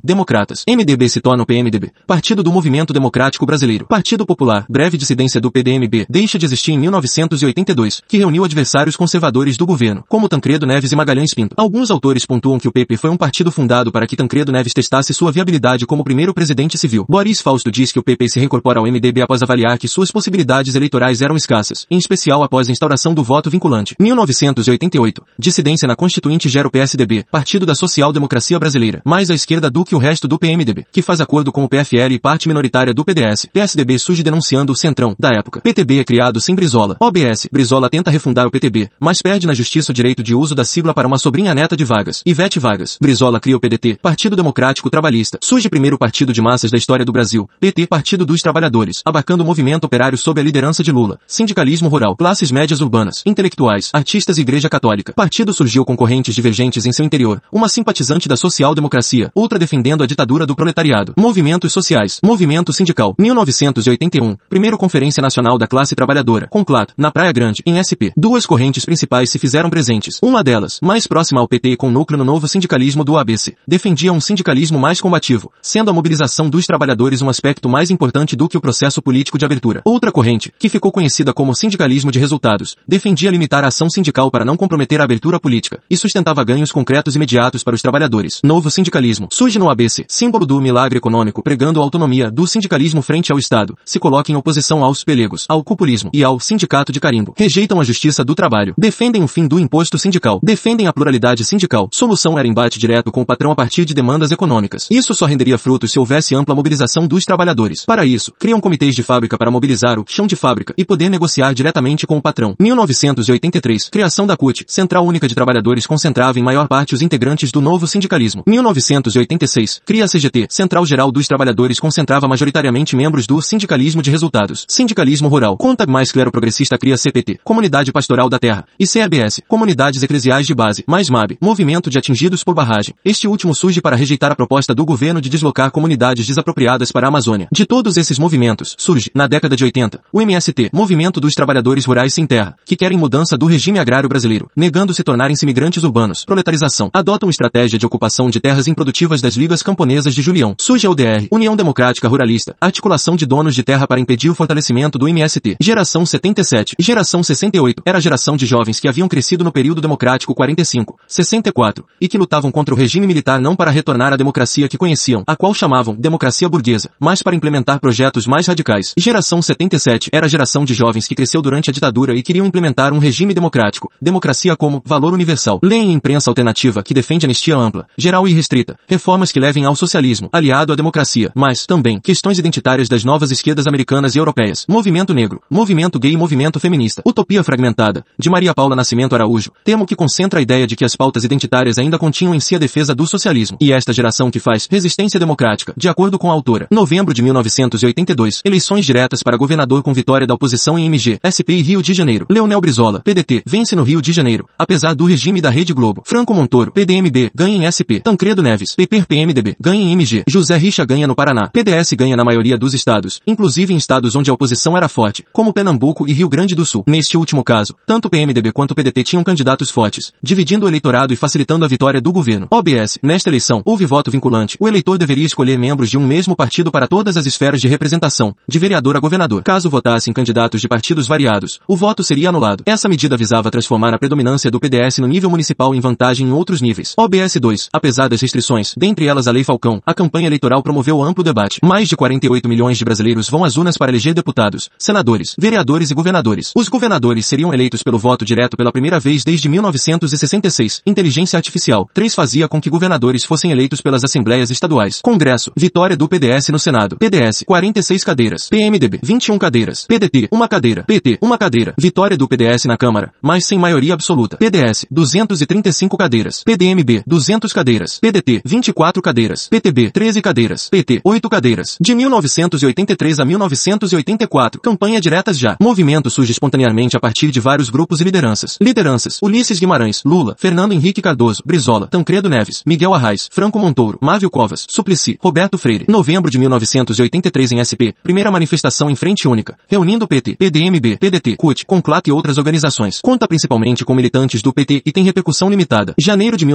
[0.02, 0.64] Democratas.
[0.68, 3.86] MDB se torna o PMDB, Partido do Movimento Democrático Brasileiro.
[3.86, 9.56] Partido Popular, breve dissidência do PDMB, deixa de existir em 1982, que reuniu adversários conservadores
[9.56, 11.54] do governo, como Tancredo Neves e Magalhães Pinto.
[11.56, 15.12] Alguns autores pontuam que o PP foi um partido fundado para que Tancredo Neves testasse
[15.14, 17.04] sua viabilidade como primeiro presidente civil.
[17.08, 20.74] Boris Fausto diz que o PP se reincorpora ao MDB após avaliar que suas possibilidades
[20.74, 23.94] eleitorais eram escassas, em especial após a instauração do voto vinculante.
[23.98, 25.22] 1988.
[25.38, 29.84] Dissidência na Constituinte gera o PSDB, Partido da Social Democracia Brasileira, mais à esquerda do
[29.84, 33.04] que o resto do PMDB, que faz acordo com o PFL e parte minoritária do
[33.04, 33.46] PDS.
[33.52, 35.60] PSDB surge denunciando o centrão, da época.
[35.60, 36.96] PTB é criado sem Brizola.
[37.00, 37.48] OBS.
[37.52, 40.94] Brizola tenta refundar o PTB, mas perde na justiça o direito de uso da sigla
[40.94, 42.98] para uma sobrinha neta de Vargas, Ivete Vargas.
[43.00, 45.38] Brizola cria o PDT, Partido Democrático Trabalhista.
[45.42, 49.46] Surge primeiro partido de massas da história do Brasil, PT Partido dos Trabalhadores, abarcando o
[49.46, 51.18] movimento operário sob a liderança de Lula.
[51.26, 55.12] Sindicalismo rural, classes médias urbanas, intelectuais, artistas e igreja católica.
[55.12, 57.42] Partido surgiu com correntes divergentes em seu interior.
[57.52, 61.14] Uma simpatizante da social-democracia, outra defendendo a ditadura do proletariado.
[61.16, 62.20] Movimentos sociais.
[62.22, 63.14] Movimento sindical.
[63.18, 64.36] 1981.
[64.48, 66.46] Primeiro Conferência Nacional da Classe Trabalhadora.
[66.48, 68.12] Conclato, na Praia Grande, em SP.
[68.16, 70.18] Duas correntes principais se fizeram presentes.
[70.22, 74.12] Uma delas, mais próxima ao PT e com núcleo no novo sindicalismo do ABC, defendia
[74.12, 78.56] um sindicalismo mais combativo, sendo a mobilização dos trabalhadores um aspecto mais importante do que
[78.56, 79.82] o processo político de abertura.
[79.84, 84.44] Outra corrente, que ficou conhecida como sindicalismo de resultados, defendia limitar a ação sindical para
[84.44, 88.40] não comprometer a abertura política, e sustentava ganhos concretos imediatos para os trabalhadores.
[88.44, 93.32] Novo sindicalismo surge no ABC, símbolo do milagre econômico, pregando a autonomia do sindicalismo frente
[93.32, 97.32] ao Estado, se coloca em oposição aos pelegos, ao cupulismo e ao sindicato de carimbo.
[97.34, 101.88] Rejeitam a justiça do trabalho, defendem o fim do imposto sindical, defendem a pluralidade sindical.
[101.90, 104.86] Solução era embate direto com o patrão a partir de demandas econômicas.
[104.90, 107.86] Isso só renderia frutos se houvesse ampla mobilização dos trabalhadores.
[107.86, 111.54] Para isso, criam comitês de fábrica para mobilizar o chão de fábrica e poder negociar
[111.54, 112.54] diretamente com o patrão.
[112.60, 117.62] 1983, criação da CUT, Central Única de Trabalhadores concentrava em maior parte os integrantes do
[117.62, 118.42] novo sindicalismo.
[118.46, 124.64] 1986, cria a CGT, Central Geral dos Trabalhadores concentrava majoritariamente membros do sindicalismo de resultados.
[124.68, 130.02] Sindicalismo Rural, conta mais clero progressista cria CPT, Comunidade Pastoral da Terra, e CEBS, Comunidades
[130.02, 132.94] Eclesiais de Base, mais MAB, Movimento de Atingidos por Barragem.
[133.04, 137.08] Este último surge para rejeitar a proposta do governo de deslocar comunidades desapropriadas para a
[137.08, 137.48] Amazônia.
[137.52, 142.14] De todos esses movimentos, surge, na década de 80, o MST, Movimento dos Trabalhadores Rurais
[142.14, 146.24] Sem Terra, que querem mudança do regime agrário brasileiro, negando-se tornarem-se migrantes urbanos.
[146.24, 146.90] Proletarização.
[146.92, 150.54] Adotam estratégia de ocupação de terras improdutivas das ligas camponesas de Julião.
[150.60, 154.98] Surge a UDR, União Democrática Ruralista, articulação de donos de terra para impedir o fortalecimento
[154.98, 155.56] do MST.
[155.60, 160.34] Geração 77, geração 68, era a geração de jovens que haviam crescido no período democrático
[160.34, 164.78] 45, 64, e que lutavam contra o regime militar não para retornar à democracia que
[164.78, 168.94] conheciam, a qual chamavam democracia burguesa, mas para implementar projetos mais radicais.
[168.96, 172.92] Geração 77 era a geração de jovens que cresceu durante a ditadura e queriam implementar
[172.92, 175.58] um regime democrático, democracia como valor universal.
[175.62, 179.74] Leem imprensa alternativa que defende anistia fatia ampla, geral e restrita, reformas que levem ao
[179.74, 185.14] socialismo, aliado à democracia, mas, também, questões identitárias das novas esquerdas americanas e europeias, movimento
[185.14, 189.96] negro, movimento gay e movimento feminista, utopia fragmentada, de Maria Paula Nascimento Araújo, termo que
[189.96, 193.06] concentra a ideia de que as pautas identitárias ainda continham em si a defesa do
[193.06, 196.66] socialismo, e esta geração que faz resistência democrática, de acordo com a autora.
[196.70, 201.62] Novembro de 1982, eleições diretas para governador com vitória da oposição em MG, SP e
[201.62, 202.26] Rio de Janeiro.
[202.28, 206.02] Leonel Brizola, PDT, vence no Rio de Janeiro, apesar do regime da Rede Globo.
[206.04, 208.02] Franco Montoro, PDMB, ganha em SP.
[208.02, 210.24] Tancredo Neves, PP PMDB, ganha em MG.
[210.28, 211.48] José Richa ganha no Paraná.
[211.48, 215.52] PDS ganha na maioria dos estados, inclusive em estados onde a oposição era forte, como
[215.52, 216.82] Pernambuco e Rio Grande do Sul.
[216.84, 221.64] Neste último caso, tanto PMDB quanto PDT tinham candidatos fortes, dividindo o eleitorado e facilitando
[221.64, 222.48] a vitória do governo.
[222.50, 224.56] OBS, nesta eleição, houve voto vinculante.
[224.58, 228.34] O eleitor deveria escolher membros de um mesmo partido para todas as esferas de representação,
[228.48, 229.44] de vereador a governador.
[229.44, 232.64] Caso votassem candidatos de partidos variados, o voto seria anulado.
[232.66, 236.60] Essa medida visava transformar a predominância do PDS no nível municipal em vantagem em outros
[236.60, 236.94] níveis.
[236.96, 241.22] OBS 2, apesar das restrições, dentre elas a Lei Falcão, a campanha eleitoral promoveu amplo
[241.22, 241.60] debate.
[241.62, 245.94] Mais de 48 milhões de brasileiros vão às urnas para eleger deputados, senadores, vereadores e
[245.94, 246.52] governadores.
[246.56, 250.82] Os governadores seriam eleitos pelo voto direto pela primeira vez desde 1966.
[250.86, 251.90] Inteligência artificial.
[251.92, 255.00] 3 fazia com que governadores fossem eleitos pelas assembleias estaduais.
[255.02, 255.52] Congresso.
[255.56, 256.96] Vitória do PDS no Senado.
[256.96, 257.44] PDS.
[257.46, 258.48] 46 cadeiras.
[258.48, 259.00] PMDB.
[259.02, 259.84] 21 cadeiras.
[259.86, 260.28] PDT.
[260.30, 260.84] 1 cadeira.
[260.84, 261.18] PT.
[261.20, 261.74] 1 cadeira.
[261.78, 264.36] Vitória do PDS na Câmara, mas sem maioria absoluta.
[264.36, 264.86] PDS.
[264.90, 266.42] 235 cadeiras.
[266.44, 267.02] PDMB.
[267.06, 267.17] 200
[267.52, 267.98] cadeiras.
[268.00, 268.42] PDT.
[268.44, 269.48] 24 cadeiras.
[269.48, 269.90] PTB.
[269.90, 270.68] 13 cadeiras.
[270.68, 271.00] PT.
[271.04, 271.76] 8 cadeiras.
[271.80, 274.60] De 1983 a 1984.
[274.60, 275.56] Campanha diretas já.
[275.60, 278.58] Movimento surge espontaneamente a partir de vários grupos e lideranças.
[278.60, 279.18] Lideranças.
[279.22, 280.02] Ulisses Guimarães.
[280.04, 280.36] Lula.
[280.38, 281.42] Fernando Henrique Cardoso.
[281.44, 281.86] Brizola.
[281.86, 282.62] Tancredo Neves.
[282.66, 283.28] Miguel Arraes.
[283.30, 283.98] Franco Montouro.
[284.00, 284.66] Mávio Covas.
[284.68, 285.18] Suplicy.
[285.20, 285.84] Roberto Freire.
[285.88, 287.94] Novembro de 1983 em SP.
[288.02, 289.56] Primeira manifestação em frente única.
[289.68, 293.00] Reunindo PT, PDMB, PDT, CUT, CONCLAT e outras organizações.
[293.00, 295.94] Conta principalmente com militantes do PT e tem repercussão limitada.
[295.98, 296.46] Janeiro de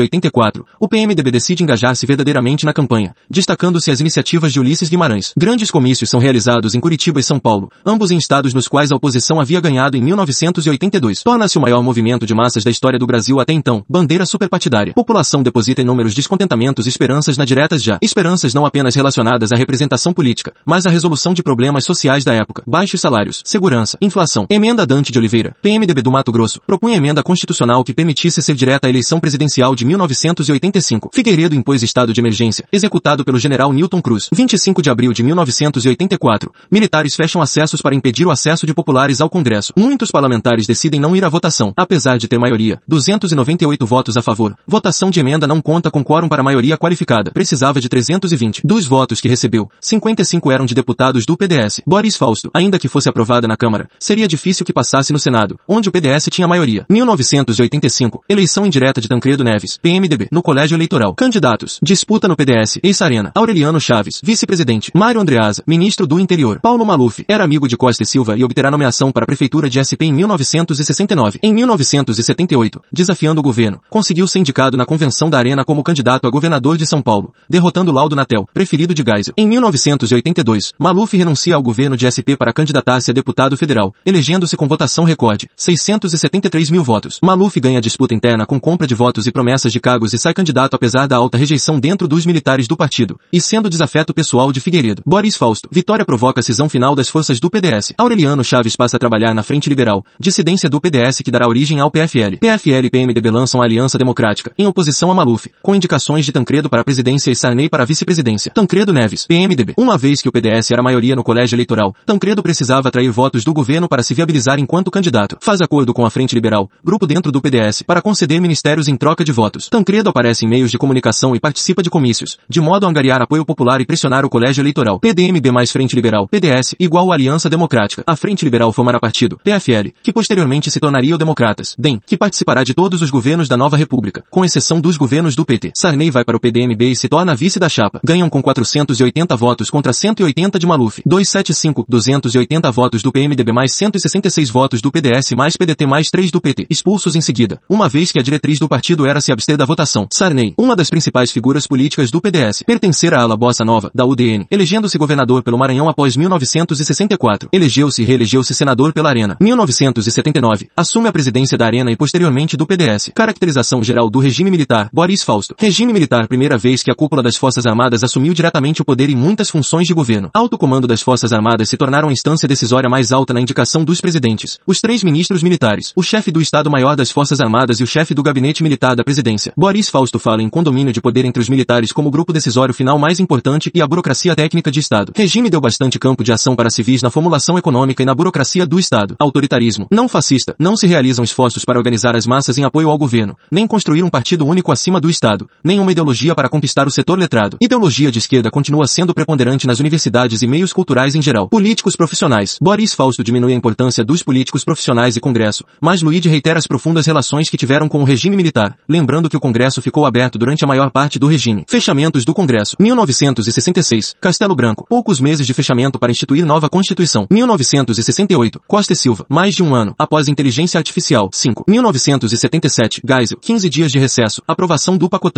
[0.00, 0.64] 1984.
[0.78, 5.32] O PMDB decide engajar-se verdadeiramente na campanha, destacando-se as iniciativas de Ulisses Guimarães.
[5.36, 8.96] Grandes comícios são realizados em Curitiba e São Paulo, ambos em estados nos quais a
[8.96, 11.22] oposição havia ganhado em 1982.
[11.22, 13.84] Torna-se o maior movimento de massas da história do Brasil até então.
[13.88, 14.94] Bandeira superpartidária.
[14.94, 17.98] População deposita inúmeros descontentamentos e esperanças na diretas já.
[18.00, 22.62] Esperanças não apenas relacionadas à representação política, mas à resolução de problemas sociais da época.
[22.66, 24.46] Baixos salários, segurança, inflação.
[24.48, 28.86] Emenda Dante de Oliveira, PMDB do Mato Grosso, propunha emenda constitucional que permitisse ser direta
[28.86, 31.10] a eleição presidencial de 1985.
[31.12, 34.28] Figueiredo impôs estado de emergência, executado pelo general Newton Cruz.
[34.32, 36.52] 25 de abril de 1984.
[36.70, 39.72] Militares fecham acessos para impedir o acesso de populares ao Congresso.
[39.76, 42.80] Muitos parlamentares decidem não ir à votação, apesar de ter maioria.
[42.86, 44.54] 298 votos a favor.
[44.66, 47.32] Votação de emenda não conta com quórum para maioria qualificada.
[47.32, 48.62] Precisava de 320.
[48.64, 51.82] Dos votos que recebeu, 55 eram de deputados do PDS.
[51.86, 55.88] Boris Fausto, ainda que fosse aprovada na Câmara, seria difícil que passasse no Senado, onde
[55.88, 56.86] o PDS tinha maioria.
[56.88, 58.24] 1985.
[58.28, 61.14] Eleição indireta de Tancredo Neves, PMDB, no Colégio Eleitoral.
[61.14, 61.78] Candidatos.
[61.82, 62.78] Disputa no PDS.
[62.82, 63.32] Ex-Arena.
[63.34, 64.90] Aureliano Chaves, vice-presidente.
[64.94, 66.60] Mário Andreasa, ministro do Interior.
[66.60, 69.82] Paulo Maluf, era amigo de Costa e Silva e obterá nomeação para a prefeitura de
[69.82, 71.38] SP em 1969.
[71.42, 76.30] Em 1978, desafiando o governo, conseguiu ser indicado na convenção da Arena como candidato a
[76.30, 79.34] governador de São Paulo, derrotando Laudo Natel, preferido de Geisel.
[79.36, 84.68] Em 1982, Maluf renuncia ao governo de SP para candidatar-se a deputado federal, elegendo-se com
[84.68, 87.18] votação recorde, 673 mil votos.
[87.22, 90.74] Maluf ganha disputa interna com compra de votos e promessas de cargos e sai candidato
[90.74, 95.02] apesar da alta rejeição dentro dos militares do partido, e sendo desafeto pessoal de Figueiredo.
[95.04, 95.68] Boris Fausto.
[95.70, 97.92] Vitória provoca cisão final das forças do PDS.
[97.98, 101.90] Aureliano Chaves passa a trabalhar na Frente Liberal, dissidência do PDS que dará origem ao
[101.90, 102.38] PFL.
[102.40, 106.70] PFL e PMDB lançam a Aliança Democrática, em oposição a Maluf, com indicações de Tancredo
[106.70, 108.52] para a presidência e Sarney para a vice-presidência.
[108.52, 109.74] Tancredo Neves, PMDB.
[109.76, 113.52] Uma vez que o PDS era maioria no colégio eleitoral, Tancredo precisava atrair votos do
[113.52, 115.36] governo para se viabilizar enquanto candidato.
[115.40, 119.24] Faz acordo com a Frente Liberal, grupo dentro do PDS, para conceder ministérios em troca
[119.24, 119.49] de votos.
[119.58, 123.44] Tancredo aparece em meios de comunicação e participa de comícios, de modo a angariar apoio
[123.44, 125.00] popular e pressionar o colégio eleitoral.
[125.00, 128.04] PDMB mais Frente Liberal, PDS, igual Aliança Democrática.
[128.06, 132.62] A Frente Liberal formará partido, PFL, que posteriormente se tornaria o Democratas, DEM, que participará
[132.62, 135.72] de todos os governos da nova república, com exceção dos governos do PT.
[135.74, 138.00] Sarney vai para o PDMB e se torna vice da chapa.
[138.04, 141.02] Ganham com 480 votos contra 180 de Maluf.
[141.04, 146.40] 275, 280 votos do PMDB mais 166 votos do PDS mais PDT mais 3 do
[146.40, 146.66] PT.
[146.68, 150.06] Expulsos em seguida, uma vez que a diretriz do partido era se abster da votação.
[150.12, 154.46] Sarney, uma das principais figuras políticas do PDS, pertencer à ala Bossa Nova, da UDN,
[154.50, 157.48] elegendo-se governador pelo Maranhão após 1964.
[157.50, 159.36] Elegeu-se e reelegeu-se senador pela Arena.
[159.40, 160.68] 1979.
[160.76, 163.10] Assume a presidência da Arena e posteriormente do PDS.
[163.14, 164.90] Caracterização geral do regime militar.
[164.92, 165.54] Boris Fausto.
[165.58, 169.16] Regime militar primeira vez que a cúpula das Forças Armadas assumiu diretamente o poder e
[169.16, 170.30] muitas funções de governo.
[170.34, 174.00] Alto comando das Forças Armadas se tornaram a instância decisória mais alta na indicação dos
[174.00, 174.58] presidentes.
[174.66, 178.22] Os três ministros militares, o chefe do Estado-Maior das Forças Armadas e o chefe do
[178.22, 179.52] gabinete militar da presidência jurisprudência.
[179.56, 183.20] Boris Fausto fala em condomínio de poder entre os militares como grupo decisório final mais
[183.20, 185.12] importante e a burocracia técnica de Estado.
[185.14, 188.78] Regime deu bastante campo de ação para civis na formulação econômica e na burocracia do
[188.78, 189.14] Estado.
[189.18, 189.86] Autoritarismo.
[189.90, 190.54] Não fascista.
[190.58, 194.10] Não se realizam esforços para organizar as massas em apoio ao governo, nem construir um
[194.10, 197.56] partido único acima do Estado, nem uma ideologia para conquistar o setor letrado.
[197.60, 201.48] Ideologia de esquerda continua sendo preponderante nas universidades e meios culturais em geral.
[201.48, 202.58] Políticos profissionais.
[202.60, 207.06] Boris Fausto diminui a importância dos políticos profissionais e Congresso, mas Luiz reitera as profundas
[207.06, 210.66] relações que tiveram com o regime militar, lembrando que o Congresso ficou aberto durante a
[210.66, 211.64] maior parte do regime.
[211.68, 212.76] Fechamentos do Congresso.
[212.78, 214.14] 1966.
[214.20, 214.86] Castelo Branco.
[214.88, 217.26] Poucos meses de fechamento para instituir nova Constituição.
[217.30, 218.60] 1968.
[218.66, 219.26] Costa e Silva.
[219.28, 219.94] Mais de um ano.
[219.98, 221.28] Após inteligência artificial.
[221.32, 221.64] 5.
[221.68, 223.02] 1977.
[223.06, 223.38] Geisel.
[223.38, 224.42] 15 dias de recesso.
[224.46, 225.30] Aprovação do pacotão.